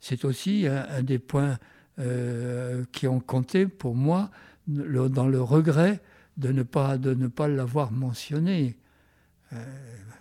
c'est 0.00 0.24
aussi 0.24 0.66
un, 0.66 1.02
des 1.02 1.18
points 1.18 1.58
euh, 1.98 2.84
qui 2.92 3.06
ont 3.06 3.20
compté 3.20 3.66
pour 3.66 3.94
moi 3.94 4.30
dans 4.66 5.28
le 5.28 5.40
regret 5.40 6.00
de 6.36 6.50
ne 6.50 6.62
pas, 6.64 6.98
de 6.98 7.14
ne 7.14 7.28
pas 7.28 7.46
l'avoir 7.46 7.92
mentionné. 7.92 8.78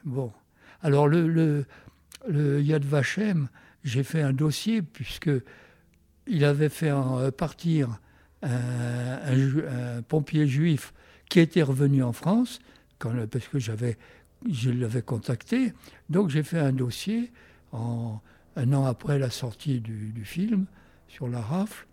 Bon. 0.03 0.31
Alors 0.81 1.07
le, 1.07 1.65
Yad 2.29 2.83
Vashem, 2.83 3.49
j'ai 3.83 4.03
fait 4.03 4.21
un 4.21 4.33
dossier 4.33 4.81
puisque 4.81 5.31
il 6.27 6.43
avait 6.43 6.69
fait 6.69 6.91
euh, 6.91 7.31
partir 7.31 7.99
un, 8.43 10.01
pompier 10.07 10.47
juif 10.47 10.93
qui 11.29 11.39
était 11.39 11.63
revenu 11.63 12.03
en 12.03 12.13
France, 12.13 12.59
parce 12.99 13.47
que 13.47 13.57
je 13.57 13.71
l'avais 14.71 15.01
contacté. 15.01 15.73
Donc 16.09 16.29
j'ai 16.29 16.43
fait 16.43 16.59
un 16.59 16.71
dossier 16.71 17.31
un 17.73 18.73
an 18.73 18.85
après 18.85 19.19
la 19.19 19.29
sortie 19.29 19.79
du, 19.79 20.23
film 20.23 20.65
sur 21.07 21.27
la 21.27 21.41
rafle. 21.41 21.87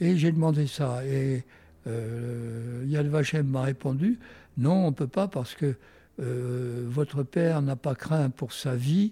Et 0.00 0.16
j'ai 0.16 0.32
demandé 0.32 0.66
ça. 0.66 1.04
Et 1.06 1.44
euh, 1.86 2.84
Yad 2.86 3.06
Vashem 3.06 3.46
m'a 3.46 3.62
répondu 3.62 4.18
non, 4.56 4.86
on 4.86 4.90
ne 4.90 4.94
peut 4.94 5.08
pas 5.08 5.28
parce 5.28 5.54
que 5.54 5.76
euh, 6.20 6.84
votre 6.86 7.22
père 7.22 7.60
n'a 7.62 7.76
pas 7.76 7.94
craint 7.94 8.30
pour 8.30 8.52
sa 8.52 8.76
vie 8.76 9.10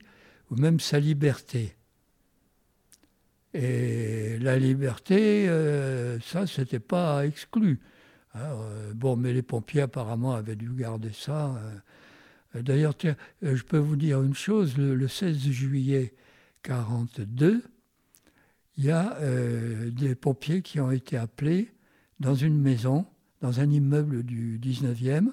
ou 0.51 0.57
même 0.57 0.79
sa 0.79 1.01
liberté. 1.01 1.75
Et 3.55 4.39
la 4.39 4.59
liberté, 4.59 5.49
euh, 5.49 6.19
ça, 6.21 6.47
c'était 6.47 6.79
pas 6.79 7.27
exclu. 7.27 7.81
Euh, 8.37 8.93
bon, 8.95 9.17
mais 9.17 9.33
les 9.33 9.43
pompiers 9.43 9.83
apparemment 9.83 10.35
avaient 10.35 10.57
dû 10.57 10.71
garder 10.71 11.13
ça. 11.13 11.61
D'ailleurs, 12.55 12.95
je 13.43 13.63
peux 13.63 13.79
vous 13.79 13.97
dire 13.97 14.23
une 14.23 14.35
chose, 14.35 14.77
le, 14.77 15.09
16 15.09 15.39
juillet 15.51 16.15
1942, 16.69 17.63
il 18.79 18.85
y 18.85 18.91
a 18.91 19.19
des 19.91 20.15
pompiers 20.15 20.63
qui 20.63 20.81
ont 20.81 20.91
été 20.91 21.17
appelés 21.17 21.73
dans 22.21 22.35
une 22.35 22.59
maison, 22.59 23.07
dans 23.43 23.61
un 23.61 23.71
immeuble 23.71 24.23
du 24.23 24.59
19e, 24.59 25.29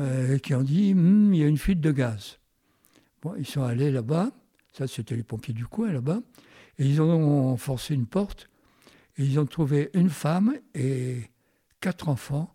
euh, 0.00 0.38
qui 0.38 0.54
ont 0.54 0.62
dit 0.62 0.94
hmm, 0.94 1.32
il 1.32 1.40
y 1.40 1.44
a 1.44 1.46
une 1.46 1.56
fuite 1.56 1.80
de 1.80 1.90
gaz. 1.90 2.38
Bon, 3.22 3.34
ils 3.38 3.46
sont 3.46 3.62
allés 3.62 3.90
là-bas, 3.90 4.30
ça 4.72 4.86
c'était 4.86 5.16
les 5.16 5.22
pompiers 5.22 5.54
du 5.54 5.66
coin 5.66 5.90
là-bas, 5.90 6.20
et 6.78 6.86
ils 6.86 7.00
ont 7.00 7.56
forcé 7.56 7.94
une 7.94 8.06
porte, 8.06 8.50
et 9.16 9.24
ils 9.24 9.40
ont 9.40 9.46
trouvé 9.46 9.90
une 9.94 10.10
femme 10.10 10.54
et 10.74 11.30
quatre 11.80 12.08
enfants 12.08 12.54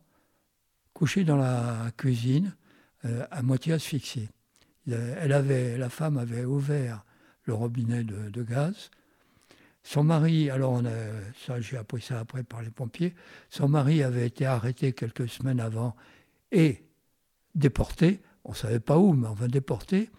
couchés 0.94 1.24
dans 1.24 1.38
la 1.38 1.92
cuisine, 1.98 2.56
euh, 3.06 3.26
à 3.32 3.42
moitié 3.42 3.74
asphyxiés. 3.74 4.30
Elle 4.88 5.34
avait, 5.34 5.78
la 5.78 5.90
femme 5.90 6.18
avait 6.18 6.46
ouvert 6.46 7.06
le 7.44 7.54
robinet 7.54 8.04
de, 8.04 8.44
gaz. 8.44 8.92
Son 9.84 10.04
mari, 10.04 10.50
alors 10.50 10.82
ça 11.46 11.60
j'ai 11.60 11.76
appris 11.78 12.02
ça 12.02 12.20
après 12.20 12.44
par 12.44 12.62
les 12.62 12.70
pompiers, 12.70 13.14
son 13.50 13.68
mari 13.68 14.02
avait 14.02 14.26
été 14.26 14.46
arrêté 14.46 14.94
quelques 14.94 15.28
semaines 15.28 15.60
avant 15.60 15.94
et 16.54 16.86
déporté, 17.54 18.22
on 18.46 18.52
ne 18.52 18.56
savait 18.56 18.80
pas 18.80 18.98
où, 18.98 19.14
mais 19.14 19.28
on 19.28 19.34
va 19.34 19.48
déporter. 19.48 20.10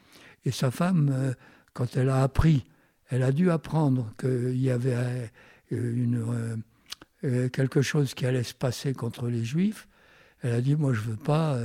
Et 0.44 0.50
sa 0.50 0.70
femme, 0.70 1.10
euh, 1.12 1.32
quand 1.72 1.96
elle 1.96 2.08
a 2.08 2.22
appris, 2.22 2.64
elle 3.08 3.22
a 3.22 3.32
dû 3.32 3.50
apprendre 3.50 4.12
qu'il 4.18 4.60
y 4.60 4.70
avait 4.70 4.94
euh, 4.94 5.26
une, 5.70 6.62
euh, 7.24 7.48
quelque 7.48 7.82
chose 7.82 8.14
qui 8.14 8.26
allait 8.26 8.42
se 8.42 8.54
passer 8.54 8.92
contre 8.92 9.28
les 9.28 9.44
juifs. 9.44 9.88
Elle 10.42 10.52
a 10.52 10.60
dit, 10.60 10.76
moi 10.76 10.92
je 10.92 11.00
ne 11.00 11.06
veux 11.06 11.16
pas 11.16 11.58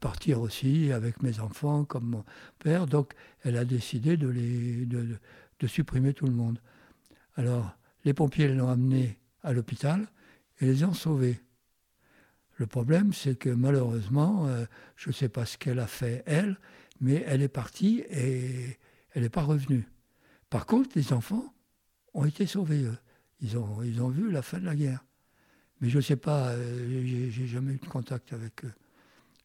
partir 0.00 0.40
aussi 0.40 0.92
avec 0.92 1.22
mes 1.22 1.40
enfants 1.40 1.84
comme 1.84 2.04
mon 2.04 2.24
père. 2.58 2.86
Donc 2.86 3.12
elle 3.42 3.58
a 3.58 3.66
décidé 3.66 4.16
de 4.16 5.66
supprimer 5.66 6.14
tout 6.14 6.24
le 6.24 6.32
monde. 6.32 6.58
Alors 7.36 7.76
les 8.04 8.14
pompiers 8.14 8.48
l'ont 8.48 8.68
amenée 8.68 9.18
à 9.42 9.52
l'hôpital 9.52 10.06
et 10.60 10.66
les 10.66 10.84
ont 10.84 10.94
sauvés. 10.94 11.40
Le 12.56 12.66
problème, 12.66 13.12
c'est 13.12 13.36
que 13.38 13.50
malheureusement, 13.50 14.46
euh, 14.46 14.64
je 14.96 15.10
ne 15.10 15.14
sais 15.14 15.28
pas 15.28 15.44
ce 15.44 15.58
qu'elle 15.58 15.78
a 15.78 15.86
fait, 15.86 16.22
elle, 16.26 16.56
mais 17.00 17.22
elle 17.26 17.42
est 17.42 17.48
partie 17.48 18.02
et 18.10 18.78
elle 19.12 19.22
n'est 19.22 19.28
pas 19.28 19.42
revenue. 19.42 19.86
Par 20.48 20.64
contre, 20.64 20.90
les 20.94 21.12
enfants 21.12 21.52
ont 22.14 22.24
été 22.24 22.46
sauvés, 22.46 22.84
eux. 22.84 22.96
Ils 23.40 23.58
ont, 23.58 23.82
ils 23.82 24.00
ont 24.00 24.08
vu 24.08 24.30
la 24.30 24.40
fin 24.40 24.58
de 24.58 24.64
la 24.64 24.74
guerre. 24.74 25.04
Mais 25.80 25.90
je 25.90 25.96
ne 25.96 26.02
sais 26.02 26.16
pas, 26.16 26.48
euh, 26.52 27.28
j'ai 27.28 27.46
jamais 27.46 27.74
eu 27.74 27.78
de 27.78 27.86
contact 27.86 28.32
avec 28.32 28.64
eux. 28.64 28.72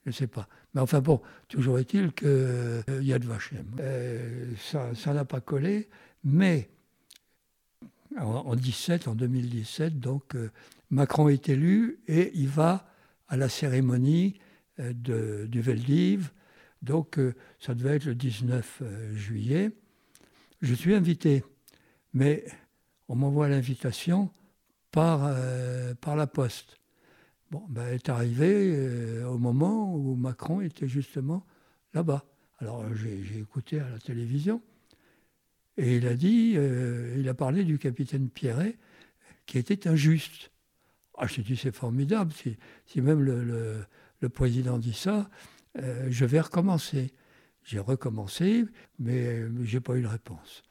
Je 0.06 0.10
ne 0.10 0.14
sais 0.14 0.28
pas. 0.28 0.48
Mais 0.74 0.80
enfin 0.80 1.02
bon, 1.02 1.22
toujours 1.50 1.78
est-il 1.80 2.14
qu'il 2.14 2.28
euh, 2.28 2.82
y 3.02 3.12
a 3.12 3.20
de 3.20 3.28
Vachem. 3.28 3.66
ça 4.56 5.14
n'a 5.14 5.26
pas 5.26 5.42
collé, 5.42 5.90
mais 6.24 6.70
en, 8.18 8.56
17, 8.56 9.08
en 9.08 9.16
2017, 9.16 10.00
donc, 10.00 10.36
Macron 10.90 11.30
est 11.30 11.48
élu 11.50 12.00
et 12.08 12.32
il 12.36 12.50
va 12.50 12.86
à 13.30 13.38
la 13.38 13.50
cérémonie 13.50 14.40
euh, 14.80 14.94
de, 14.94 15.48
du 15.48 15.62
Veldiv. 15.62 16.32
Donc, 16.82 17.18
euh, 17.18 17.34
ça 17.60 17.74
devait 17.74 17.96
être 17.96 18.06
le 18.06 18.16
19 18.16 18.80
euh, 18.82 19.16
juillet. 19.16 19.72
Je 20.62 20.74
suis 20.74 20.94
invité, 20.94 21.44
mais 22.14 22.46
on 23.08 23.16
m'envoie 23.16 23.48
l'invitation 23.48 24.30
par, 24.92 25.34
par 26.02 26.16
la 26.16 26.28
poste. 26.28 26.78
Bon, 27.50 27.64
ben, 27.70 27.84
elle 27.88 27.96
est 27.96 28.10
arrivée 28.10 29.24
au 29.24 29.38
moment 29.38 29.96
où 29.96 30.16
Macron 30.16 30.62
était 30.62 30.88
justement 30.88 31.46
là-bas. 31.94 32.26
Alors, 32.60 32.86
j'ai 32.94 33.40
écouté 33.40 33.80
à 33.80 33.90
la 33.90 33.98
télévision. 33.98 34.62
Et 35.82 35.98
il 35.98 36.08
a 36.08 36.14
dit, 36.14 36.56
il 37.18 37.28
a 37.28 37.34
parlé 37.34 37.64
du 37.64 37.80
capitaine 37.80 38.30
Pierret, 38.30 38.78
qui 39.48 39.58
était 39.58 39.88
injuste. 39.88 40.52
Ah, 41.18 41.28
je 41.28 41.42
dit, 41.42 41.58
c'est 41.58 41.76
formidable. 41.76 42.32
Si, 42.86 43.02
même 43.02 43.22
le, 43.22 44.30
président 44.30 44.78
dit 44.78 44.94
ça, 44.94 45.30
euh, 45.78 46.08
je 46.10 46.26
vais 46.26 46.40
recommencer. 46.40 47.12
J'ai 47.64 47.80
recommencé, 47.80 48.66
mais 48.98 49.42
je 49.64 49.76
n'ai 49.76 49.82
pas 49.82 49.96
eu 49.98 50.02
de 50.02 50.08
réponse. 50.08 50.64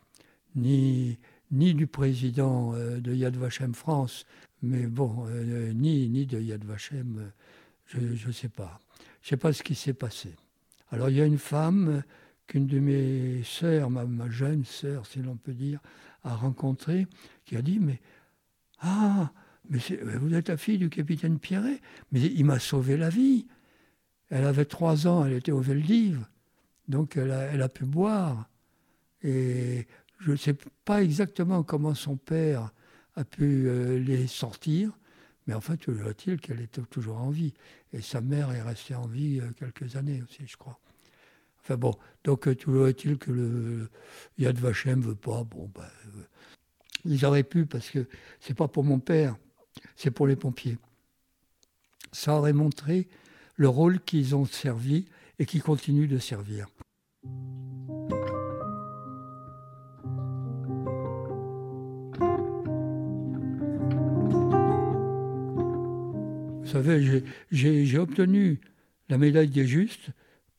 Ni, 0.57 1.19
ni 1.51 1.75
du 1.75 1.87
président 1.87 2.75
euh, 2.75 3.01
de 3.01 3.15
Yad 3.15 3.37
Vashem 3.37 3.75
France, 3.75 4.25
mais 4.63 4.87
bon, 4.87 5.27
euh, 5.29 5.73
ni, 5.73 6.09
ni 6.09 6.27
de 6.27 6.41
Yad 6.41 6.65
Vashem, 6.65 7.31
je 7.87 7.99
ne 7.99 8.33
sais 8.33 8.49
pas. 8.49 8.81
Je 9.23 9.27
ne 9.27 9.29
sais 9.31 9.37
pas 9.37 9.53
ce 9.53 9.63
qui 9.63 9.75
s'est 9.75 9.95
passé. 9.95 10.35
Alors 10.91 11.11
il 11.11 11.17
y 11.17 11.21
a 11.21 11.27
une 11.27 11.39
femme 11.39 12.03
qu'une 12.51 12.67
de 12.67 12.81
mes 12.81 13.45
sœurs, 13.45 13.91
ma, 13.91 14.29
jeune 14.29 14.65
sœur, 14.65 15.07
si 15.07 15.21
l'on 15.21 15.37
peut 15.37 15.55
dire, 15.55 15.79
a 16.25 16.35
rencontrée, 16.35 17.07
qui 17.45 17.57
a 17.57 17.63
dit, 17.63 17.79
mais 17.79 18.01
ah, 18.81 19.33
mais 19.69 19.79
vous 20.17 20.35
êtes 20.35 20.49
la 20.49 20.57
fille 20.57 20.79
du 20.79 20.91
capitaine 20.91 21.39
Pierret 21.39 21.81
Mais 22.11 22.21
il 22.21 22.45
m'a 22.45 22.59
sauvé 22.59 22.97
la 22.97 23.09
vie. 23.09 23.47
Elle 24.31 24.45
avait 24.47 24.65
trois 24.65 25.07
ans, 25.07 25.25
elle 25.25 25.35
était 25.35 25.53
au 25.53 25.61
Veldiv, 25.61 26.27
donc 26.89 27.17
elle 27.17 27.31
a, 27.31 27.69
pu 27.69 27.85
boire. 27.85 28.49
Et 29.23 29.87
je 30.19 30.33
ne 30.33 30.37
sais 30.37 30.57
pas 30.85 31.05
exactement 31.05 31.63
comment 31.63 31.95
son 31.95 32.17
père 32.17 32.73
a 33.15 33.25
pu 33.25 33.69
euh, 33.69 34.01
les 34.01 34.27
sortir, 34.27 34.99
mais 35.47 35.55
en 35.55 35.61
fait, 35.61 35.77
toujours 35.77 36.09
est-il 36.09 36.41
qu'elle 36.41 36.61
était 36.61 36.83
toujours 36.83 37.19
en 37.19 37.31
vie. 37.31 37.55
Et 37.93 38.01
sa 38.01 38.21
mère 38.21 38.51
est 38.51 38.63
restée 38.63 38.97
en 38.97 39.07
vie 39.07 39.41
euh, 39.41 39.51
quelques 39.57 39.95
années 39.95 40.23
aussi, 40.23 40.47
je 40.47 40.57
crois. 40.57 40.81
Bon, 41.77 41.95
donc 42.25 42.49
euh, 42.49 42.55
toujours 42.55 42.89
est-il 42.89 43.19
que 43.19 43.31
le 43.31 43.89
Yad 44.39 44.59
Vashem 44.59 45.01
ne 45.01 45.05
veut 45.05 45.15
pas. 45.15 45.45
Bon, 45.45 45.71
ben, 45.75 45.85
ils 47.05 47.25
auraient 47.25 47.45
pu, 47.45 47.67
parce 47.67 47.91
que 47.91 48.07
c'est 48.41 48.55
pas 48.55 48.69
pour 48.69 48.85
mon 48.85 48.99
père 48.99 49.37
c'est 49.97 50.11
pour 50.11 50.27
les 50.27 50.37
pompiers. 50.37 50.79
Ça 52.13 52.37
aurait 52.37 52.53
montré 52.53 53.09
le 53.57 53.69
rôle 53.69 54.01
qu'ils 54.01 54.35
ont 54.35 54.47
servi 54.47 55.07
et 55.39 55.47
qui 55.47 55.61
continuent 55.61 56.09
de 56.09 56.19
servir. 56.19 56.67
Vous 66.63 66.67
savez, 66.67 67.25
j'ai 67.51 67.99
obtenu 67.99 68.61
la 69.09 69.19
médaille 69.19 69.49
des 69.49 69.67
justes 69.67 70.11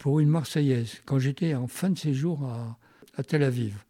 pour 0.01 0.19
une 0.19 0.29
Marseillaise 0.29 0.99
quand 1.05 1.19
j'étais 1.19 1.53
en 1.53 1.67
fin 1.67 1.91
de 1.91 1.97
séjour 1.97 2.43
à, 2.43 3.23
Tel 3.23 3.43
Aviv. 3.43 3.83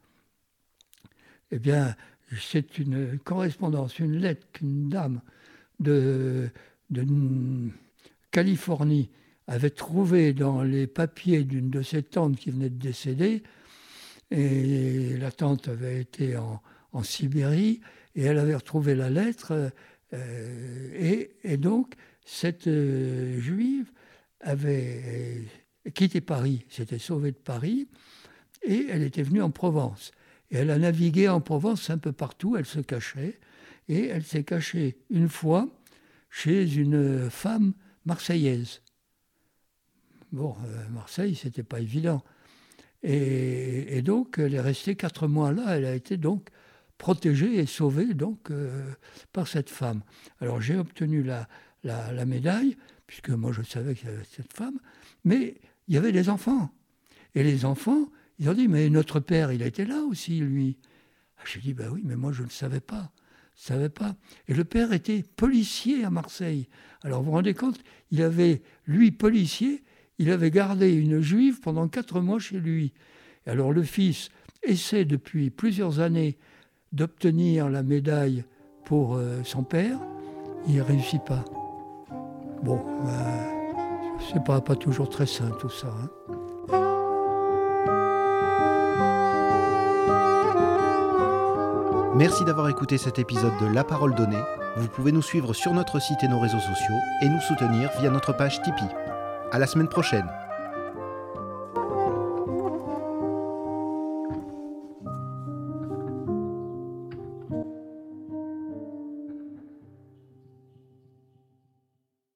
Eh 1.51 1.59
bien, 1.59 1.95
c'est 2.37 2.77
une 2.77 3.17
correspondance, 3.19 3.97
une 3.97 4.17
lettre 4.17 4.45
qu'une 4.51 4.89
dame 4.89 5.21
de, 5.79 6.49
Californie 8.29 9.09
avait 9.47 9.69
trouvée 9.69 10.33
dans 10.33 10.63
les 10.63 10.85
papiers 10.85 11.45
d'une 11.45 11.69
de 11.69 11.81
ses 11.81 12.03
tantes 12.03 12.35
qui 12.35 12.51
venait 12.51 12.69
de 12.69 12.77
décéder. 12.77 13.41
Et 14.31 15.15
la 15.17 15.31
tante 15.31 15.69
avait 15.69 16.01
été 16.01 16.35
en, 16.35 16.61
Sibérie 17.03 17.79
et 18.15 18.23
elle 18.23 18.37
avait 18.37 18.55
retrouvé 18.55 18.95
la 18.95 19.09
lettre. 19.09 19.71
Euh, 20.13 21.29
et, 21.45 21.55
donc, 21.55 21.93
cette 22.25 22.67
euh, 22.67 23.39
juive 23.39 23.89
avait 24.41 25.45
quitté 25.93 26.21
Paris, 26.21 26.65
s'était 26.69 26.99
sauvée 26.99 27.31
de 27.31 27.37
Paris, 27.37 27.87
et 28.63 28.87
elle 28.89 29.03
était 29.03 29.23
venue 29.23 29.41
en 29.41 29.51
Provence. 29.51 30.11
Et 30.51 30.57
elle 30.57 30.69
a 30.69 30.77
navigué 30.77 31.27
en 31.27 31.41
Provence 31.41 31.89
un 31.89 31.97
peu 31.97 32.11
partout, 32.11 32.55
elle 32.57 32.65
se 32.65 32.79
cachait. 32.79 33.39
Et 33.87 34.07
elle 34.07 34.23
s'est 34.23 34.43
cachée 34.43 34.97
une 35.09 35.29
fois 35.29 35.67
chez 36.29 36.75
une 36.75 37.29
femme 37.29 37.73
marseillaise. 38.05 38.81
Bon, 40.31 40.55
euh, 40.65 40.87
Marseille, 40.89 41.35
c'était 41.35 41.63
pas 41.63 41.79
évident. 41.79 42.23
Et, 43.03 44.01
donc, 44.03 44.37
elle 44.37 44.53
est 44.53 44.61
restée 44.61 44.95
quatre 44.95 45.27
mois 45.27 45.51
là. 45.51 45.77
Elle 45.77 45.85
a 45.85 45.95
été 45.95 46.17
donc 46.17 46.49
protégée 46.97 47.55
et 47.55 47.65
sauvée 47.65 48.13
donc 48.13 48.51
euh, 48.51 48.93
par 49.33 49.47
cette 49.47 49.69
femme. 49.69 50.03
Alors, 50.39 50.61
j'ai 50.61 50.77
obtenu 50.77 51.23
la, 51.23 51.49
la, 51.83 52.11
la, 52.11 52.25
médaille, 52.25 52.77
puisque 53.07 53.29
moi 53.29 53.51
je 53.51 53.63
savais 53.63 53.95
qu'il 53.95 54.07
y 54.07 54.11
avait 54.11 54.23
cette 54.23 54.53
femme, 54.53 54.79
mais 55.23 55.55
il 55.91 55.95
y 55.95 55.97
avait 55.97 56.13
des 56.13 56.29
enfants. 56.29 56.71
Et 57.35 57.43
les 57.43 57.65
enfants, 57.65 58.07
ils 58.39 58.49
ont 58.49 58.53
dit, 58.53 58.69
mais 58.69 58.89
notre 58.89 59.19
père, 59.19 59.51
il 59.51 59.61
a 59.61 59.65
été 59.65 59.83
là 59.83 59.99
aussi, 60.03 60.39
lui. 60.39 60.77
Ah, 61.37 61.41
j'ai 61.43 61.59
dit, 61.59 61.73
ben 61.73 61.89
oui, 61.91 62.01
mais 62.05 62.15
moi 62.15 62.31
je 62.31 62.43
ne 62.43 62.49
savais 62.49 62.79
pas. 62.79 63.11
savait 63.55 63.89
pas. 63.89 64.15
Et 64.47 64.53
le 64.53 64.63
père 64.63 64.93
était 64.93 65.21
policier 65.35 66.05
à 66.05 66.09
Marseille. 66.09 66.69
Alors 67.03 67.19
vous 67.19 67.25
vous 67.25 67.31
rendez 67.33 67.53
compte, 67.53 67.77
il 68.09 68.21
avait, 68.21 68.61
lui, 68.87 69.11
policier, 69.11 69.83
il 70.17 70.31
avait 70.31 70.49
gardé 70.49 70.93
une 70.93 71.19
juive 71.19 71.59
pendant 71.59 71.89
quatre 71.89 72.21
mois 72.21 72.39
chez 72.39 72.57
lui. 72.57 72.93
Alors 73.45 73.73
le 73.73 73.83
fils 73.83 74.29
essaie 74.63 75.03
depuis 75.03 75.49
plusieurs 75.49 75.99
années 75.99 76.37
d'obtenir 76.93 77.69
la 77.69 77.83
médaille 77.83 78.45
pour 78.85 79.15
euh, 79.15 79.43
son 79.43 79.65
père, 79.65 79.99
il 80.69 80.75
ne 80.75 80.83
réussit 80.83 81.21
pas. 81.25 81.43
Bon, 82.63 82.81
euh, 83.07 83.60
c'est 84.31 84.43
pas, 84.43 84.61
pas 84.61 84.75
toujours 84.75 85.09
très 85.09 85.25
sain 85.25 85.49
tout 85.59 85.69
ça. 85.69 85.87
Hein. 85.87 86.09
Merci 92.15 92.43
d'avoir 92.45 92.69
écouté 92.69 92.97
cet 92.97 93.19
épisode 93.19 93.57
de 93.61 93.73
La 93.73 93.83
Parole 93.83 94.13
Donnée. 94.13 94.37
Vous 94.77 94.87
pouvez 94.87 95.11
nous 95.11 95.21
suivre 95.21 95.53
sur 95.53 95.73
notre 95.73 95.99
site 95.99 96.23
et 96.23 96.27
nos 96.27 96.39
réseaux 96.39 96.59
sociaux 96.59 96.95
et 97.23 97.29
nous 97.29 97.41
soutenir 97.41 97.89
via 97.99 98.09
notre 98.09 98.33
page 98.33 98.61
Tipeee. 98.61 98.85
À 99.51 99.59
la 99.59 99.65
semaine 99.65 99.87
prochaine. 99.87 100.29